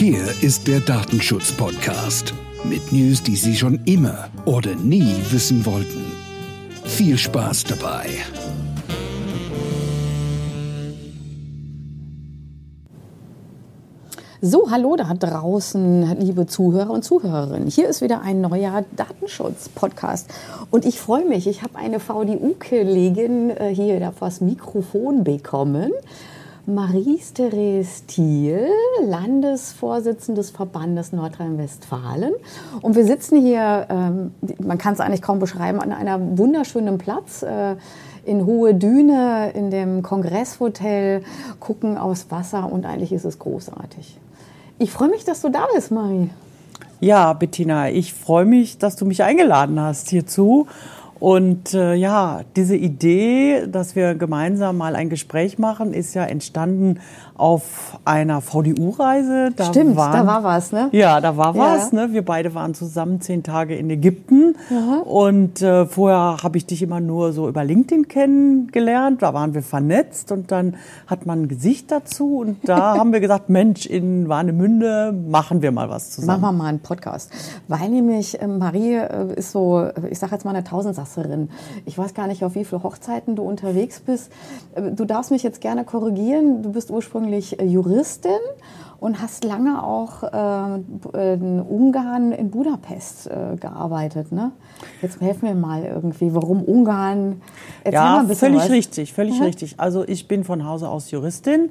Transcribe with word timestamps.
Hier 0.00 0.24
ist 0.40 0.66
der 0.66 0.80
Datenschutz-Podcast 0.80 2.32
mit 2.64 2.90
News, 2.90 3.22
die 3.22 3.36
Sie 3.36 3.54
schon 3.54 3.78
immer 3.84 4.30
oder 4.46 4.74
nie 4.74 5.14
wissen 5.28 5.66
wollten. 5.66 6.10
Viel 6.84 7.18
Spaß 7.18 7.64
dabei. 7.64 8.06
So, 14.40 14.70
hallo 14.70 14.96
da 14.96 15.12
draußen, 15.12 16.18
liebe 16.18 16.46
Zuhörer 16.46 16.88
und 16.88 17.04
Zuhörerinnen. 17.04 17.68
Hier 17.68 17.86
ist 17.86 18.00
wieder 18.00 18.22
ein 18.22 18.40
neuer 18.40 18.86
Datenschutz-Podcast. 18.96 20.30
Und 20.70 20.86
ich 20.86 20.98
freue 20.98 21.26
mich, 21.26 21.46
ich 21.46 21.60
habe 21.60 21.76
eine 21.76 22.00
VDU-Kollegin 22.00 23.50
äh, 23.50 23.74
hier 23.74 24.08
auf 24.08 24.20
das 24.20 24.40
Mikrofon 24.40 25.24
bekommen. 25.24 25.92
Marie-Therese 26.74 28.06
Thiel, 28.06 28.68
Landesvorsitzende 29.04 30.40
des 30.40 30.50
Verbandes 30.50 31.12
Nordrhein-Westfalen. 31.12 32.32
Und 32.80 32.96
wir 32.96 33.04
sitzen 33.04 33.40
hier, 33.40 33.86
ähm, 33.88 34.32
man 34.62 34.78
kann 34.78 34.94
es 34.94 35.00
eigentlich 35.00 35.22
kaum 35.22 35.38
beschreiben, 35.38 35.80
an 35.80 35.92
einem 35.92 36.38
wunderschönen 36.38 36.98
Platz. 36.98 37.42
Äh, 37.42 37.76
in 38.24 38.44
Hohe 38.44 38.74
Düne, 38.74 39.50
in 39.54 39.70
dem 39.70 40.02
Kongresshotel, 40.02 41.22
gucken 41.58 41.96
aufs 41.96 42.30
Wasser 42.30 42.70
und 42.70 42.84
eigentlich 42.84 43.12
ist 43.12 43.24
es 43.24 43.38
großartig. 43.38 44.18
Ich 44.78 44.90
freue 44.90 45.08
mich, 45.08 45.24
dass 45.24 45.40
du 45.40 45.48
da 45.48 45.66
bist, 45.74 45.90
Marie. 45.90 46.30
Ja, 47.00 47.32
Bettina, 47.32 47.88
ich 47.88 48.12
freue 48.12 48.44
mich, 48.44 48.76
dass 48.76 48.94
du 48.96 49.06
mich 49.06 49.22
eingeladen 49.22 49.80
hast 49.80 50.10
hierzu. 50.10 50.66
Und 51.20 51.74
äh, 51.74 51.94
ja, 51.94 52.40
diese 52.56 52.76
Idee, 52.76 53.66
dass 53.66 53.94
wir 53.94 54.14
gemeinsam 54.14 54.78
mal 54.78 54.96
ein 54.96 55.10
Gespräch 55.10 55.58
machen, 55.58 55.92
ist 55.92 56.14
ja 56.14 56.24
entstanden 56.24 56.98
auf 57.40 57.98
einer 58.04 58.42
VDU-Reise. 58.42 59.50
Stimmt, 59.70 59.96
waren, 59.96 60.12
da 60.12 60.26
war 60.26 60.44
was, 60.44 60.72
ne? 60.72 60.90
Ja, 60.92 61.20
da 61.22 61.38
war 61.38 61.56
ja. 61.56 61.60
was. 61.60 61.92
Ne? 61.92 62.08
Wir 62.12 62.22
beide 62.22 62.54
waren 62.54 62.74
zusammen 62.74 63.20
zehn 63.22 63.42
Tage 63.42 63.74
in 63.74 63.88
Ägypten. 63.88 64.56
Aha. 64.70 65.00
Und 65.04 65.62
äh, 65.62 65.86
vorher 65.86 66.36
habe 66.42 66.58
ich 66.58 66.66
dich 66.66 66.82
immer 66.82 67.00
nur 67.00 67.32
so 67.32 67.48
über 67.48 67.64
LinkedIn 67.64 68.08
kennengelernt. 68.08 69.22
Da 69.22 69.32
waren 69.32 69.54
wir 69.54 69.62
vernetzt 69.62 70.32
und 70.32 70.50
dann 70.52 70.76
hat 71.06 71.24
man 71.24 71.42
ein 71.42 71.48
Gesicht 71.48 71.90
dazu. 71.90 72.38
Und 72.38 72.58
da 72.68 72.94
haben 72.98 73.12
wir 73.12 73.20
gesagt, 73.20 73.48
Mensch, 73.48 73.86
in 73.86 74.28
Warnemünde 74.28 75.12
machen 75.12 75.62
wir 75.62 75.72
mal 75.72 75.88
was 75.88 76.10
zusammen. 76.10 76.42
Machen 76.42 76.56
wir 76.56 76.62
mal 76.62 76.68
einen 76.68 76.80
Podcast. 76.80 77.30
Weil 77.68 77.88
nämlich 77.88 78.40
äh, 78.40 78.46
Marie 78.46 78.96
äh, 78.96 79.34
ist 79.34 79.52
so, 79.52 79.88
ich 80.10 80.18
sage 80.18 80.32
jetzt 80.32 80.44
mal 80.44 80.54
eine 80.54 80.64
Tausendsasserin. 81.10 81.50
Ich 81.84 81.96
weiß 81.96 82.14
gar 82.14 82.26
nicht, 82.26 82.44
auf 82.44 82.54
wie 82.54 82.64
viele 82.64 82.82
Hochzeiten 82.82 83.36
du 83.36 83.42
unterwegs 83.42 84.00
bist. 84.00 84.32
Äh, 84.74 84.92
du 84.92 85.04
darfst 85.04 85.30
mich 85.30 85.42
jetzt 85.42 85.60
gerne 85.60 85.84
korrigieren. 85.84 86.62
Du 86.62 86.72
bist 86.72 86.90
ursprünglich 86.90 87.60
äh, 87.60 87.64
Juristin 87.64 88.30
und 88.98 89.22
hast 89.22 89.44
lange 89.44 89.82
auch 89.82 90.22
äh, 90.22 91.34
in 91.34 91.60
Ungarn, 91.60 92.32
in 92.32 92.50
Budapest 92.50 93.28
äh, 93.28 93.56
gearbeitet. 93.56 94.30
Ne? 94.30 94.52
Jetzt 95.00 95.20
helfen 95.20 95.48
wir 95.48 95.54
mal 95.54 95.84
irgendwie, 95.84 96.34
warum 96.34 96.62
Ungarn? 96.62 97.40
Erzähl 97.82 97.94
ja, 97.94 98.24
völlig 98.34 98.60
was. 98.60 98.70
richtig, 98.70 99.12
völlig 99.14 99.38
mhm. 99.38 99.46
richtig. 99.46 99.74
Also 99.78 100.06
ich 100.06 100.28
bin 100.28 100.44
von 100.44 100.66
Hause 100.66 100.88
aus 100.88 101.10
Juristin 101.10 101.70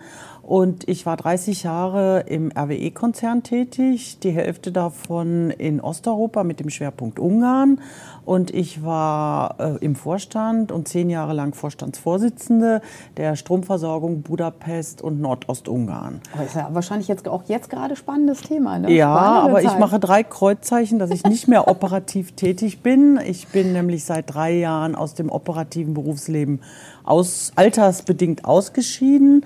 und 0.50 0.90
ich 0.90 1.06
war 1.06 1.16
30 1.16 1.62
Jahre 1.62 2.22
im 2.22 2.52
RWE-Konzern 2.52 3.44
tätig, 3.44 4.18
die 4.18 4.32
Hälfte 4.32 4.72
davon 4.72 5.52
in 5.52 5.80
Osteuropa 5.80 6.44
mit 6.44 6.60
dem 6.60 6.72
Schwerpunkt 6.72 7.20
Ungarn. 7.20 7.80
Und 8.26 8.52
ich 8.52 8.84
war 8.84 9.60
äh, 9.60 9.78
im 9.86 9.94
Vorstand 9.94 10.72
und 10.72 10.88
zehn 10.88 11.12
Jahre 11.12 11.34
lang 11.34 11.54
Vorstandsvorsitzende 11.54 12.82
der 13.18 13.36
Stromversorgung 13.36 14.24
Budapest 14.24 15.04
und 15.04 15.22
Nordostungarn. 15.22 16.20
Aber 16.34 16.44
ist 16.44 16.56
ja 16.56 16.68
wahrscheinlich 16.72 17.08
jetzt 17.08 17.28
auch 17.28 17.44
jetzt 17.46 17.70
gerade 17.70 17.96
spannendes 17.96 18.42
Thema. 18.42 18.80
Ne? 18.80 18.92
Ja, 18.92 19.16
Spannende 19.16 19.52
aber 19.52 19.62
Zeit. 19.62 19.72
ich 19.72 19.78
mache 19.78 20.00
drei 20.00 20.24
Kreuzzeichen, 20.24 20.98
dass 20.98 21.12
ich 21.12 21.24
nicht 21.26 21.48
mehr 21.48 21.68
operativ 21.68 22.32
tätig 22.36 22.82
bin. 22.82 23.20
Ich 23.24 23.50
bin 23.50 23.74
nämlich 23.74 24.04
seit 24.04 24.34
drei 24.34 24.54
Jahren 24.54 24.96
aus 24.96 25.14
dem 25.14 25.30
operativen 25.30 25.94
Berufsleben 25.94 26.62
aus, 27.04 27.52
altersbedingt 27.56 28.46
ausgeschieden 28.46 29.46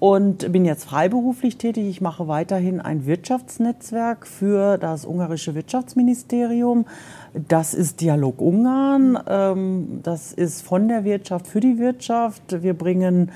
und 0.00 0.50
bin 0.50 0.64
jetzt 0.64 0.84
freiberuflich 0.84 1.58
tätig. 1.58 1.86
Ich 1.86 2.00
mache 2.00 2.26
weiterhin 2.26 2.80
ein 2.80 3.04
Wirtschaftsnetzwerk 3.04 4.26
für 4.26 4.78
das 4.78 5.04
ungarische 5.04 5.54
Wirtschaftsministerium. 5.54 6.86
Das 7.34 7.74
ist 7.74 8.00
Dialog 8.00 8.40
Ungarn. 8.40 9.18
Ähm, 9.28 10.00
das 10.02 10.32
ist 10.32 10.62
von 10.62 10.88
der 10.88 11.04
Wirtschaft 11.04 11.46
für 11.46 11.60
die 11.60 11.78
Wirtschaft. 11.78 12.62
Wir 12.62 12.72
bringen 12.72 13.30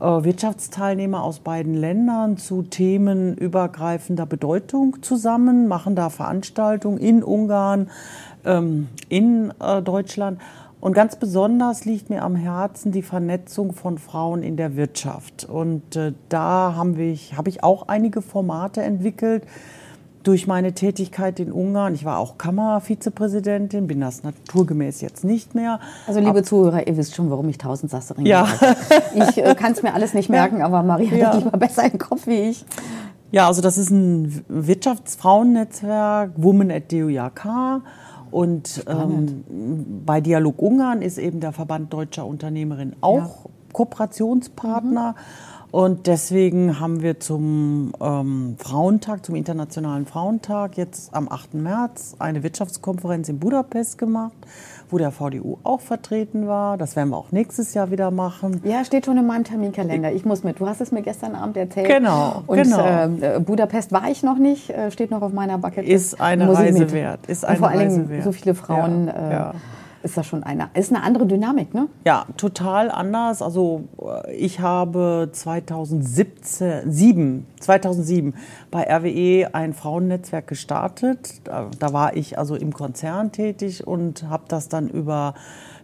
äh, 0.00 0.04
Wirtschaftsteilnehmer 0.04 1.20
aus 1.22 1.40
beiden 1.40 1.74
Ländern 1.74 2.36
zu 2.36 2.62
Themen 2.62 3.36
übergreifender 3.36 4.24
Bedeutung 4.24 5.02
zusammen, 5.02 5.66
machen 5.66 5.96
da 5.96 6.10
Veranstaltungen 6.10 6.98
in 6.98 7.24
Ungarn, 7.24 7.90
ähm, 8.44 8.86
in 9.08 9.52
äh, 9.60 9.82
Deutschland. 9.82 10.40
Und 10.84 10.92
ganz 10.92 11.16
besonders 11.16 11.86
liegt 11.86 12.10
mir 12.10 12.22
am 12.22 12.36
Herzen 12.36 12.92
die 12.92 13.00
Vernetzung 13.00 13.72
von 13.72 13.96
Frauen 13.96 14.42
in 14.42 14.58
der 14.58 14.76
Wirtschaft. 14.76 15.46
Und 15.46 15.96
äh, 15.96 16.12
da 16.28 16.74
haben 16.76 16.98
wir, 16.98 17.16
habe 17.38 17.48
ich 17.48 17.64
auch 17.64 17.88
einige 17.88 18.20
Formate 18.20 18.82
entwickelt 18.82 19.44
durch 20.24 20.46
meine 20.46 20.74
Tätigkeit 20.74 21.40
in 21.40 21.52
Ungarn. 21.52 21.94
Ich 21.94 22.04
war 22.04 22.18
auch 22.18 22.36
Kammervizepräsidentin, 22.36 23.86
bin 23.86 23.98
das 23.98 24.24
naturgemäß 24.24 25.00
jetzt 25.00 25.24
nicht 25.24 25.54
mehr. 25.54 25.80
Also 26.06 26.20
liebe 26.20 26.40
Ab 26.40 26.44
Zuhörer, 26.44 26.86
ihr 26.86 26.98
wisst 26.98 27.14
schon, 27.14 27.30
warum 27.30 27.48
ich 27.48 27.56
Tausendsasserin 27.56 28.26
ja. 28.26 28.46
bin. 29.10 29.22
Ich 29.22 29.38
äh, 29.38 29.54
kann 29.54 29.72
es 29.72 29.82
mir 29.82 29.94
alles 29.94 30.12
nicht 30.12 30.28
merken, 30.28 30.60
aber 30.60 30.82
Maria 30.82 31.16
ja. 31.16 31.26
hat 31.28 31.36
lieber 31.42 31.56
besser 31.56 31.90
im 31.90 31.96
Kopf 31.96 32.26
wie 32.26 32.50
ich. 32.50 32.66
Ja, 33.32 33.46
also 33.46 33.62
das 33.62 33.78
ist 33.78 33.88
ein 33.88 34.44
Wirtschaftsfrauennetzwerk, 34.48 36.32
Women 36.36 36.70
at 36.70 36.92
DUJK. 36.92 37.80
Und 38.34 38.84
ähm, 38.88 39.44
bei 40.04 40.20
Dialog 40.20 40.60
Ungarn 40.60 41.02
ist 41.02 41.18
eben 41.18 41.38
der 41.38 41.52
Verband 41.52 41.92
deutscher 41.92 42.26
Unternehmerinnen 42.26 42.96
auch 43.00 43.44
ja. 43.44 43.50
Kooperationspartner. 43.72 45.12
Mhm. 45.12 45.53
Und 45.74 46.06
deswegen 46.06 46.78
haben 46.78 47.02
wir 47.02 47.18
zum 47.18 47.94
ähm, 48.00 48.54
Frauentag, 48.60 49.26
zum 49.26 49.34
Internationalen 49.34 50.06
Frauentag, 50.06 50.76
jetzt 50.76 51.12
am 51.12 51.28
8. 51.28 51.54
März 51.54 52.14
eine 52.20 52.44
Wirtschaftskonferenz 52.44 53.28
in 53.28 53.40
Budapest 53.40 53.98
gemacht 53.98 54.36
wo 54.90 54.98
der 54.98 55.10
VDU 55.10 55.56
auch 55.64 55.80
vertreten 55.80 56.46
war. 56.46 56.76
Das 56.76 56.94
werden 56.94 57.08
wir 57.08 57.16
auch 57.16 57.32
nächstes 57.32 57.74
Jahr 57.74 57.90
wieder 57.90 58.12
machen. 58.12 58.60
Ja, 58.62 58.84
steht 58.84 59.06
schon 59.06 59.18
in 59.18 59.26
meinem 59.26 59.42
Terminkalender. 59.42 60.12
Ich 60.12 60.24
muss 60.24 60.44
mit. 60.44 60.60
Du 60.60 60.68
hast 60.68 60.80
es 60.80 60.92
mir 60.92 61.02
gestern 61.02 61.34
Abend 61.34 61.56
erzählt. 61.56 61.88
Genau, 61.88 62.44
Und 62.46 62.62
genau. 62.62 63.08
Äh, 63.20 63.40
Budapest 63.40 63.90
war 63.90 64.08
ich 64.08 64.22
noch 64.22 64.38
nicht, 64.38 64.70
äh, 64.70 64.92
steht 64.92 65.10
noch 65.10 65.22
auf 65.22 65.32
meiner 65.32 65.58
Bucket. 65.58 65.88
Ist 65.88 66.20
eine 66.20 66.54
Reise 66.54 66.92
wert. 66.92 67.26
Ist 67.26 67.44
eine 67.44 67.54
Und 67.54 67.58
vor 67.60 67.68
allen 67.70 67.88
Dingen 67.88 68.08
wert. 68.08 68.22
so 68.22 68.30
viele 68.30 68.54
Frauen. 68.54 69.08
Ja, 69.08 69.12
äh, 69.12 69.32
ja 69.32 69.54
ist 70.04 70.16
das 70.16 70.26
schon 70.26 70.44
eine, 70.44 70.68
ist 70.74 70.92
eine 70.92 71.02
andere 71.02 71.26
Dynamik, 71.26 71.74
ne? 71.74 71.88
Ja, 72.04 72.26
total 72.36 72.88
anders. 72.90 73.40
Also 73.42 73.84
äh, 74.00 74.32
ich 74.34 74.60
habe 74.60 75.30
2017, 75.32 77.46
2007 77.58 78.34
bei 78.70 78.84
RWE 78.84 79.52
ein 79.54 79.72
Frauennetzwerk 79.72 80.46
gestartet. 80.46 81.40
Da, 81.44 81.70
da 81.78 81.92
war 81.92 82.16
ich 82.16 82.38
also 82.38 82.54
im 82.54 82.72
Konzern 82.74 83.32
tätig 83.32 83.84
und 83.86 84.28
habe 84.28 84.44
das 84.48 84.68
dann 84.68 84.88
über 84.88 85.34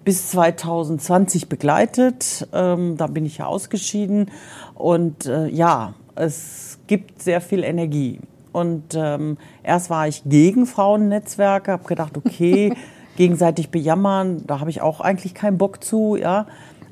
bis 0.04 0.30
2020 0.30 1.48
begleitet. 1.48 2.46
Ähm, 2.52 2.98
da 2.98 3.06
bin 3.06 3.24
ich 3.24 3.38
ja 3.38 3.46
ausgeschieden. 3.46 4.30
Und 4.74 5.24
äh, 5.26 5.46
ja, 5.48 5.94
es 6.14 6.78
gibt 6.86 7.22
sehr 7.22 7.40
viel 7.40 7.64
Energie. 7.64 8.20
Und 8.52 8.94
ähm, 8.94 9.38
erst 9.62 9.90
war 9.90 10.08
ich 10.08 10.24
gegen 10.24 10.66
Frauennetzwerke, 10.66 11.70
habe 11.72 11.84
gedacht, 11.84 12.16
okay, 12.16 12.74
gegenseitig 13.20 13.68
bejammern, 13.68 14.44
da 14.46 14.60
habe 14.60 14.70
ich 14.70 14.80
auch 14.80 15.02
eigentlich 15.02 15.34
keinen 15.34 15.58
Bock 15.58 15.84
zu, 15.84 16.16
ja. 16.16 16.46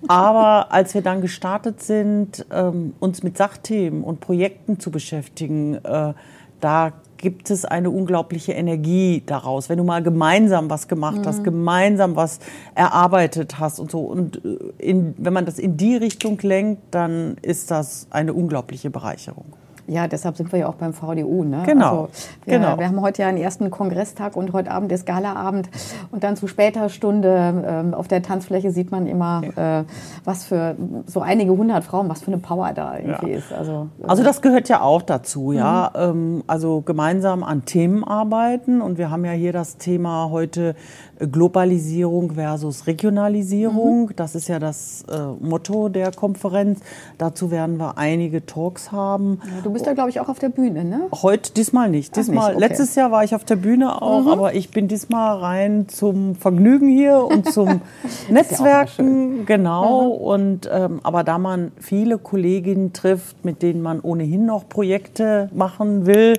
Aber 0.08 0.66
als 0.72 0.92
wir 0.92 1.00
dann 1.00 1.22
gestartet 1.22 1.82
sind, 1.82 2.44
ähm, 2.52 2.92
uns 3.00 3.22
mit 3.22 3.38
Sachthemen 3.38 4.04
und 4.04 4.20
Projekten 4.20 4.78
zu 4.78 4.90
beschäftigen, 4.90 5.76
äh, 5.76 6.12
da 6.60 6.92
gibt 7.16 7.50
es 7.50 7.64
eine 7.64 7.88
unglaubliche 7.88 8.52
Energie 8.52 9.22
daraus. 9.24 9.70
Wenn 9.70 9.78
du 9.78 9.84
mal 9.84 10.02
gemeinsam 10.02 10.68
was 10.68 10.86
gemacht 10.86 11.20
mhm. 11.20 11.26
hast, 11.26 11.44
gemeinsam 11.44 12.14
was 12.14 12.40
erarbeitet 12.74 13.58
hast 13.58 13.80
und 13.80 13.90
so. 13.90 14.00
Und 14.00 14.44
äh, 14.44 14.58
in, 14.76 15.14
wenn 15.16 15.32
man 15.32 15.46
das 15.46 15.58
in 15.58 15.78
die 15.78 15.96
Richtung 15.96 16.38
lenkt, 16.42 16.82
dann 16.90 17.38
ist 17.40 17.70
das 17.70 18.06
eine 18.10 18.34
unglaubliche 18.34 18.90
Bereicherung. 18.90 19.46
Ja, 19.88 20.06
deshalb 20.06 20.36
sind 20.36 20.52
wir 20.52 20.60
ja 20.60 20.68
auch 20.68 20.74
beim 20.74 20.92
VDU. 20.92 21.44
Ne? 21.44 21.62
Genau. 21.64 21.84
Also 21.84 22.08
wir, 22.44 22.58
genau. 22.58 22.78
wir 22.78 22.86
haben 22.86 23.00
heute 23.00 23.22
ja 23.22 23.28
einen 23.28 23.38
ersten 23.38 23.70
Kongresstag 23.70 24.36
und 24.36 24.52
heute 24.52 24.70
Abend 24.70 24.92
ist 24.92 25.06
Galaabend. 25.06 25.70
Und 26.10 26.24
dann 26.24 26.36
zu 26.36 26.46
später 26.46 26.90
Stunde 26.90 27.88
äh, 27.90 27.94
auf 27.94 28.06
der 28.06 28.22
Tanzfläche 28.22 28.70
sieht 28.70 28.90
man 28.90 29.06
immer, 29.06 29.42
äh, 29.56 29.84
was 30.24 30.44
für 30.44 30.76
so 31.06 31.20
einige 31.20 31.52
hundert 31.52 31.84
Frauen, 31.84 32.08
was 32.10 32.20
für 32.20 32.28
eine 32.28 32.38
Power 32.38 32.72
da 32.74 32.98
irgendwie 32.98 33.30
ja. 33.30 33.38
ist. 33.38 33.52
Also, 33.52 33.88
äh, 34.02 34.06
also 34.06 34.22
das 34.22 34.42
gehört 34.42 34.68
ja 34.68 34.82
auch 34.82 35.00
dazu, 35.00 35.52
ja. 35.52 35.90
Mhm. 35.94 36.00
Ähm, 36.00 36.44
also 36.46 36.82
gemeinsam 36.82 37.42
an 37.42 37.64
Themen 37.64 38.04
arbeiten. 38.04 38.82
Und 38.82 38.98
wir 38.98 39.10
haben 39.10 39.24
ja 39.24 39.32
hier 39.32 39.54
das 39.54 39.78
Thema 39.78 40.28
heute 40.30 40.74
Globalisierung 41.18 42.32
versus 42.32 42.86
Regionalisierung. 42.86 44.06
Mhm. 44.06 44.16
Das 44.16 44.34
ist 44.34 44.48
ja 44.48 44.58
das 44.58 45.04
äh, 45.10 45.18
Motto 45.40 45.88
der 45.88 46.12
Konferenz. 46.12 46.80
Dazu 47.16 47.50
werden 47.50 47.78
wir 47.78 47.96
einige 47.96 48.44
Talks 48.44 48.92
haben. 48.92 49.40
Ja, 49.44 49.62
bist 49.78 49.86
ja, 49.86 49.94
glaube 49.94 50.10
ich, 50.10 50.18
auch 50.18 50.28
auf 50.28 50.40
der 50.40 50.48
Bühne, 50.48 50.84
ne? 50.84 51.02
Heute 51.22 51.52
diesmal 51.52 51.88
nicht. 51.88 52.16
Diesmal, 52.16 52.54
nicht, 52.54 52.56
okay. 52.56 52.68
Letztes 52.68 52.94
Jahr 52.96 53.12
war 53.12 53.22
ich 53.22 53.34
auf 53.34 53.44
der 53.44 53.54
Bühne 53.54 54.02
auch, 54.02 54.22
mhm. 54.22 54.28
aber 54.28 54.54
ich 54.54 54.70
bin 54.70 54.88
diesmal 54.88 55.38
rein 55.38 55.88
zum 55.88 56.34
Vergnügen 56.34 56.88
hier 56.88 57.18
und 57.24 57.52
zum 57.52 57.80
Netzwerken, 58.28 59.46
genau. 59.46 60.16
Mhm. 60.16 60.24
Und 60.24 60.70
ähm, 60.72 61.00
aber 61.04 61.22
da 61.22 61.38
man 61.38 61.70
viele 61.78 62.18
Kolleginnen 62.18 62.92
trifft, 62.92 63.44
mit 63.44 63.62
denen 63.62 63.80
man 63.80 64.00
ohnehin 64.00 64.46
noch 64.46 64.68
Projekte 64.68 65.48
machen 65.54 66.06
will, 66.06 66.34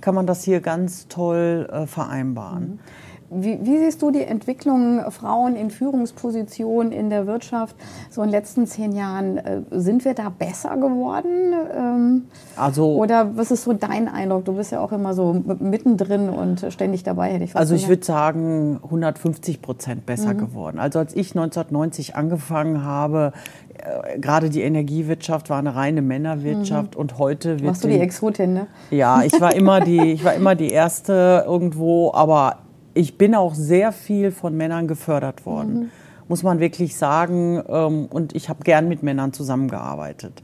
kann 0.00 0.16
man 0.16 0.26
das 0.26 0.42
hier 0.42 0.60
ganz 0.60 1.06
toll 1.06 1.68
äh, 1.72 1.86
vereinbaren. 1.86 2.62
Mhm. 2.62 2.99
Wie, 3.32 3.60
wie, 3.62 3.78
siehst 3.78 4.02
du 4.02 4.10
die 4.10 4.24
Entwicklung 4.24 5.08
Frauen 5.10 5.54
in 5.54 5.70
Führungspositionen 5.70 6.90
in 6.90 7.10
der 7.10 7.28
Wirtschaft 7.28 7.76
so 8.10 8.22
in 8.22 8.28
den 8.28 8.32
letzten 8.32 8.66
zehn 8.66 8.90
Jahren? 8.92 9.36
Äh, 9.38 9.60
sind 9.70 10.04
wir 10.04 10.14
da 10.14 10.30
besser 10.30 10.76
geworden? 10.76 11.54
Ähm, 11.72 12.24
also, 12.56 12.96
oder 12.96 13.36
was 13.36 13.52
ist 13.52 13.62
so 13.62 13.72
dein 13.72 14.08
Eindruck? 14.08 14.46
Du 14.46 14.54
bist 14.54 14.72
ja 14.72 14.80
auch 14.80 14.90
immer 14.90 15.14
so 15.14 15.32
mittendrin 15.60 16.28
und 16.28 16.66
ständig 16.70 17.04
dabei, 17.04 17.30
hätte 17.30 17.44
ich 17.44 17.54
Also 17.54 17.76
ich 17.76 17.88
würde 17.88 18.04
sagen 18.04 18.80
150 18.82 19.62
Prozent 19.62 20.06
besser 20.06 20.34
mhm. 20.34 20.38
geworden. 20.38 20.78
Also 20.80 20.98
als 20.98 21.14
ich 21.14 21.30
1990 21.30 22.16
angefangen 22.16 22.82
habe, 22.82 23.32
äh, 23.78 24.18
gerade 24.18 24.50
die 24.50 24.62
Energiewirtschaft 24.62 25.50
war 25.50 25.58
eine 25.58 25.76
reine 25.76 26.02
Männerwirtschaft 26.02 26.96
mhm. 26.96 27.00
und 27.00 27.18
heute 27.18 27.60
wird 27.60 27.62
Machst 27.62 27.84
du 27.84 27.88
die 27.88 28.00
Exotin, 28.00 28.54
ne? 28.54 28.66
Ja, 28.90 29.22
ich 29.22 29.40
war 29.40 29.54
immer 29.54 29.80
die, 29.80 30.12
ich 30.12 30.24
war 30.24 30.34
immer 30.34 30.56
die 30.56 30.68
erste 30.72 31.44
irgendwo, 31.46 32.12
aber 32.12 32.58
ich 32.94 33.18
bin 33.18 33.34
auch 33.34 33.54
sehr 33.54 33.92
viel 33.92 34.30
von 34.30 34.56
Männern 34.56 34.88
gefördert 34.88 35.46
worden, 35.46 35.74
mhm. 35.74 35.90
muss 36.28 36.42
man 36.42 36.60
wirklich 36.60 36.96
sagen. 36.96 37.62
Ähm, 37.68 38.06
und 38.10 38.34
ich 38.34 38.48
habe 38.48 38.62
gern 38.64 38.88
mit 38.88 39.02
Männern 39.02 39.32
zusammengearbeitet. 39.32 40.42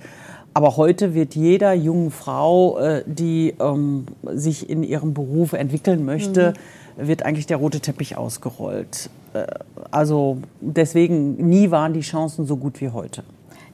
Aber 0.55 0.79
heute 0.79 1.13
wird 1.13 1.35
jeder 1.35 1.75
jungen 1.75 2.11
Frau, 2.11 2.79
äh, 2.79 3.05
die 3.07 3.55
ähm, 3.61 4.07
sich 4.33 4.71
in 4.71 4.83
ihrem 4.83 5.13
Beruf 5.13 5.53
entwickeln 5.53 6.05
möchte, 6.05 6.55
mhm. 6.97 7.09
wird 7.09 7.25
eigentlich 7.25 7.47
der 7.47 7.59
rote 7.59 7.81
Teppich 7.81 8.17
ausgerollt. 8.17 9.11
Äh, 9.35 9.47
also 9.91 10.39
deswegen 10.61 11.35
nie 11.49 11.71
waren 11.71 11.93
die 11.93 12.01
Chancen 12.01 12.47
so 12.47 12.57
gut 12.57 12.81
wie 12.81 12.89
heute. 12.89 13.23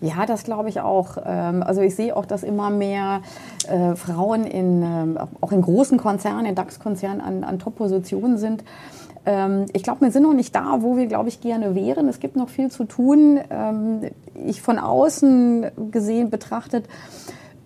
Ja, 0.03 0.27
das 0.27 0.43
glaube 0.43 0.69
ich 0.69 0.81
auch. 0.81 1.17
Ähm, 1.25 1.63
also 1.63 1.81
ich 1.81 1.95
sehe 1.95 2.17
auch, 2.17 2.27
dass 2.27 2.43
immer 2.43 2.71
mehr 2.71 3.23
äh, 3.69 3.95
Frauen 3.95 4.45
in, 4.45 4.83
ähm, 4.83 5.19
auch 5.41 5.53
in 5.53 5.63
großen 5.63 5.97
Konzernen, 5.97 6.45
in 6.45 6.57
DAX-Konzernen 6.57 7.21
an, 7.21 7.45
an 7.45 7.61
Top-Positionen 7.61 8.37
sind. 8.37 8.65
Ähm, 9.25 9.67
ich 9.73 9.85
glaube, 9.85 10.01
wir 10.01 10.11
sind 10.11 10.25
noch 10.25 10.35
nicht 10.35 10.57
da, 10.57 10.79
wo 10.81 10.97
wir, 10.97 11.07
glaube 11.07 11.29
ich, 11.29 11.41
gerne 11.41 11.77
wären. 11.77 12.09
Es 12.09 12.19
gibt 12.19 12.35
noch 12.35 12.49
viel 12.49 12.69
zu 12.69 12.85
tun. 12.85 13.39
Ich 14.35 14.61
von 14.61 14.81
außen 14.81 15.67
gesehen 15.93 16.31
betrachtet 16.31 16.87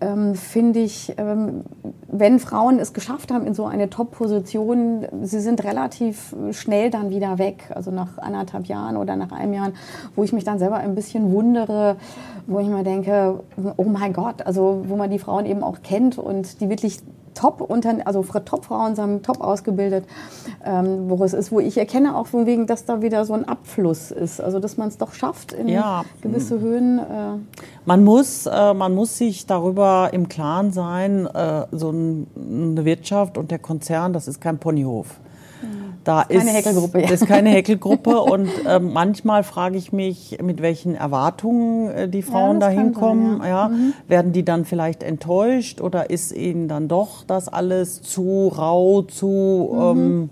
ähm, 0.01 0.35
finde 0.35 0.79
ich, 0.79 1.13
ähm, 1.17 1.63
wenn 2.07 2.39
Frauen 2.39 2.79
es 2.79 2.93
geschafft 2.93 3.31
haben 3.31 3.45
in 3.45 3.53
so 3.53 3.65
eine 3.65 3.89
Top-Position, 3.89 5.07
sie 5.23 5.39
sind 5.39 5.63
relativ 5.63 6.35
schnell 6.51 6.89
dann 6.89 7.09
wieder 7.09 7.37
weg, 7.37 7.71
also 7.73 7.91
nach 7.91 8.17
anderthalb 8.17 8.65
Jahren 8.65 8.97
oder 8.97 9.15
nach 9.15 9.31
einem 9.31 9.53
Jahr, 9.53 9.71
wo 10.15 10.23
ich 10.23 10.33
mich 10.33 10.43
dann 10.43 10.59
selber 10.59 10.77
ein 10.77 10.95
bisschen 10.95 11.31
wundere, 11.31 11.97
wo 12.45 12.59
ich 12.59 12.67
mir 12.67 12.83
denke, 12.83 13.39
oh 13.77 13.83
mein 13.83 14.13
Gott, 14.13 14.45
also 14.45 14.83
wo 14.87 14.95
man 14.95 15.09
die 15.09 15.19
Frauen 15.19 15.45
eben 15.45 15.63
auch 15.63 15.81
kennt 15.81 16.17
und 16.17 16.61
die 16.61 16.69
wirklich 16.69 16.99
top 17.37 17.69
also 18.05 18.23
Top-Frauen 18.23 18.95
sind 18.95 19.25
top 19.25 19.41
ausgebildet, 19.41 20.05
ähm, 20.65 21.09
wo 21.09 21.23
es 21.23 21.33
ist, 21.33 21.51
wo 21.51 21.59
ich 21.59 21.77
erkenne 21.77 22.15
auch 22.15 22.27
von 22.27 22.45
wegen, 22.45 22.67
dass 22.67 22.85
da 22.85 23.01
wieder 23.01 23.25
so 23.25 23.33
ein 23.33 23.45
Abfluss 23.45 24.11
ist, 24.11 24.41
also 24.41 24.59
dass 24.59 24.77
man 24.77 24.87
es 24.87 24.97
doch 24.97 25.13
schafft 25.13 25.53
in 25.53 25.67
ja. 25.67 26.03
gewisse 26.21 26.59
Höhen. 26.59 26.99
Äh 26.99 27.59
man 27.85 28.03
muss, 28.03 28.45
äh, 28.45 28.73
man 28.73 28.93
muss 28.95 29.17
sich 29.17 29.45
darüber 29.45 30.09
im 30.11 30.27
Klaren 30.27 30.71
sein, 30.71 31.27
äh, 31.27 31.65
so 31.71 31.91
ein, 31.91 32.27
eine 32.35 32.85
Wirtschaft 32.85 33.37
und 33.37 33.51
der 33.51 33.59
Konzern, 33.59 34.13
das 34.13 34.27
ist 34.27 34.41
kein 34.41 34.57
Ponyhof. 34.57 35.19
Da 36.07 36.21
ist 36.21 36.39
keine 36.39 36.51
Häkelgruppe. 36.51 37.01
Ja. 37.01 37.07
Das 37.09 37.21
ist 37.21 37.27
keine 37.27 37.49
Häkelgruppe 37.49 38.21
und 38.21 38.49
äh, 38.65 38.79
manchmal 38.79 39.43
frage 39.43 39.77
ich 39.77 39.91
mich, 39.91 40.37
mit 40.41 40.61
welchen 40.61 40.95
Erwartungen 40.95 41.91
äh, 41.91 42.07
die 42.07 42.21
Frauen 42.21 42.61
ja, 42.61 42.67
da 42.67 42.69
hinkommen. 42.69 43.41
Ja. 43.41 43.47
ja. 43.47 43.67
Mhm. 43.67 43.93
Werden 44.07 44.31
die 44.31 44.45
dann 44.45 44.63
vielleicht 44.63 45.03
enttäuscht 45.03 45.81
oder 45.81 46.09
ist 46.09 46.31
ihnen 46.31 46.69
dann 46.69 46.87
doch 46.87 47.25
das 47.25 47.49
alles 47.49 48.01
zu 48.03 48.47
rau, 48.47 49.01
zu 49.01 49.69
mhm. 49.73 49.99
ähm, 49.99 50.29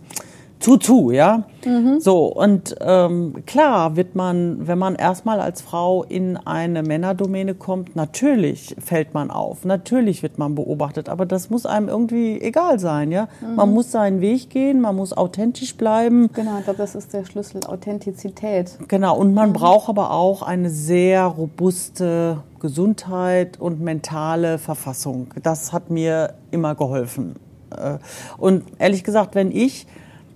zu 0.66 0.78
zu, 0.78 1.12
ja. 1.12 1.44
Mhm. 1.64 2.00
So, 2.00 2.26
und 2.26 2.76
ähm, 2.82 3.36
klar 3.46 3.96
wird 3.96 4.16
man, 4.16 4.68
wenn 4.68 4.80
man 4.80 4.96
erstmal 4.96 5.40
als 5.40 5.62
Frau 5.62 6.04
in 6.04 6.38
eine 6.38 6.82
Männerdomäne 6.82 7.54
kommt, 7.54 7.96
natürlich 7.96 8.76
fällt 8.84 9.14
man 9.14 9.30
auf, 9.30 9.64
natürlich 9.64 10.24
wird 10.24 10.40
man 10.40 10.56
beobachtet, 10.56 11.08
aber 11.08 11.28
das 11.28 11.52
muss 11.52 11.68
einem 11.68 11.88
irgendwie 11.88 12.42
egal 12.42 12.80
sein, 12.80 13.12
ja. 13.12 13.28
Mhm. 13.42 13.56
Man 13.58 13.74
muss 13.76 13.92
seinen 13.92 14.22
Weg 14.22 14.50
gehen, 14.50 14.82
man 14.82 14.96
muss 14.96 15.14
authentisch 15.14 15.78
bleiben. 15.78 16.32
Genau, 16.34 16.58
ich 16.58 16.64
glaube, 16.64 16.80
das 16.80 16.96
ist 16.96 17.14
der 17.14 17.26
Schlüssel, 17.26 17.64
Authentizität. 17.68 18.80
Genau, 18.88 19.16
und 19.20 19.36
man 19.36 19.50
mhm. 19.50 19.54
braucht 19.54 19.88
aber 19.88 20.10
auch 20.10 20.42
eine 20.42 20.72
sehr 20.72 21.26
robuste 21.26 22.38
Gesundheit 22.60 23.60
und 23.60 23.82
mentale 23.82 24.58
Verfassung. 24.58 25.28
Das 25.44 25.74
hat 25.74 25.92
mir 25.92 26.34
immer 26.50 26.74
geholfen. 26.74 27.36
Äh, 27.70 28.00
und 28.40 28.64
ehrlich 28.80 29.04
gesagt, 29.04 29.36
wenn 29.36 29.52
ich 29.52 29.86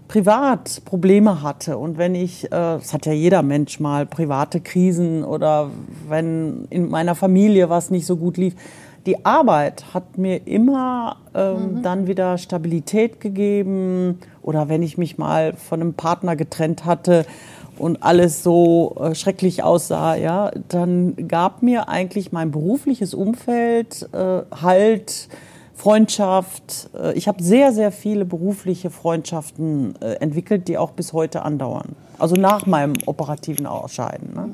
privat 0.09 0.81
Probleme 0.83 1.41
hatte. 1.41 1.77
Und 1.77 1.97
wenn 1.97 2.15
ich, 2.15 2.45
äh, 2.45 2.49
das 2.49 2.93
hat 2.93 3.05
ja 3.05 3.13
jeder 3.13 3.43
Mensch 3.43 3.79
mal, 3.79 4.05
private 4.05 4.59
Krisen 4.59 5.23
oder 5.23 5.69
wenn 6.09 6.65
in 6.69 6.89
meiner 6.89 7.15
Familie 7.15 7.69
was 7.69 7.91
nicht 7.91 8.05
so 8.05 8.17
gut 8.17 8.35
lief, 8.35 8.55
die 9.05 9.23
Arbeit 9.23 9.93
hat 9.93 10.17
mir 10.17 10.45
immer 10.45 11.17
ähm, 11.33 11.75
mhm. 11.75 11.83
dann 11.83 12.07
wieder 12.07 12.37
Stabilität 12.37 13.21
gegeben. 13.21 14.19
Oder 14.41 14.67
wenn 14.67 14.81
ich 14.81 14.97
mich 14.97 15.17
mal 15.17 15.53
von 15.53 15.79
einem 15.79 15.93
Partner 15.93 16.35
getrennt 16.35 16.85
hatte 16.85 17.25
und 17.77 18.01
alles 18.03 18.43
so 18.43 18.95
äh, 18.99 19.13
schrecklich 19.13 19.63
aussah, 19.63 20.15
ja, 20.15 20.51
dann 20.69 21.27
gab 21.27 21.61
mir 21.61 21.87
eigentlich 21.87 22.31
mein 22.31 22.49
berufliches 22.49 23.13
Umfeld 23.13 24.09
äh, 24.11 24.41
halt 24.51 25.29
Freundschaft. 25.79 26.89
Äh, 26.93 27.13
ich 27.13 27.27
habe 27.29 27.41
sehr, 27.41 27.71
sehr 27.71 27.91
viele 27.91 28.25
berufliche 28.25 28.89
Freundschaften 28.89 29.95
äh, 30.01 30.15
entwickelt, 30.15 30.67
die 30.67 30.77
auch 30.77 30.91
bis 30.91 31.13
heute 31.13 31.43
andauern. 31.43 31.95
Also 32.17 32.35
nach 32.35 32.65
meinem 32.65 32.93
operativen 33.05 33.65
Ausscheiden. 33.65 34.33
Ne? 34.33 34.49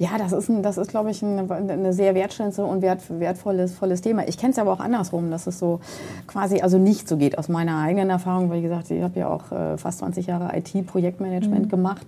Ja, 0.00 0.16
das 0.16 0.32
ist, 0.32 0.48
ein, 0.48 0.62
das 0.62 0.78
ist 0.78 0.90
glaube 0.90 1.10
ich, 1.10 1.20
ein, 1.20 1.50
eine 1.50 1.92
sehr 1.92 2.14
wertschätzende 2.14 2.70
und 2.70 2.80
wert, 2.80 3.02
wertvolles 3.10 3.74
volles 3.74 4.00
Thema. 4.00 4.26
Ich 4.26 4.38
kenne 4.38 4.52
es 4.52 4.58
aber 4.58 4.72
auch 4.72 4.80
andersrum, 4.80 5.30
dass 5.30 5.46
es 5.46 5.58
so 5.58 5.80
quasi 6.26 6.62
also 6.62 6.78
nicht 6.78 7.06
so 7.06 7.18
geht 7.18 7.36
aus 7.36 7.50
meiner 7.50 7.76
eigenen 7.76 8.08
Erfahrung, 8.08 8.48
weil, 8.48 8.60
wie 8.60 8.62
gesagt, 8.62 8.90
ich 8.90 9.02
habe 9.02 9.20
ja 9.20 9.28
auch 9.28 9.52
äh, 9.52 9.76
fast 9.76 9.98
20 9.98 10.26
Jahre 10.26 10.56
IT-Projektmanagement 10.56 11.66
mhm. 11.66 11.68
gemacht 11.68 12.06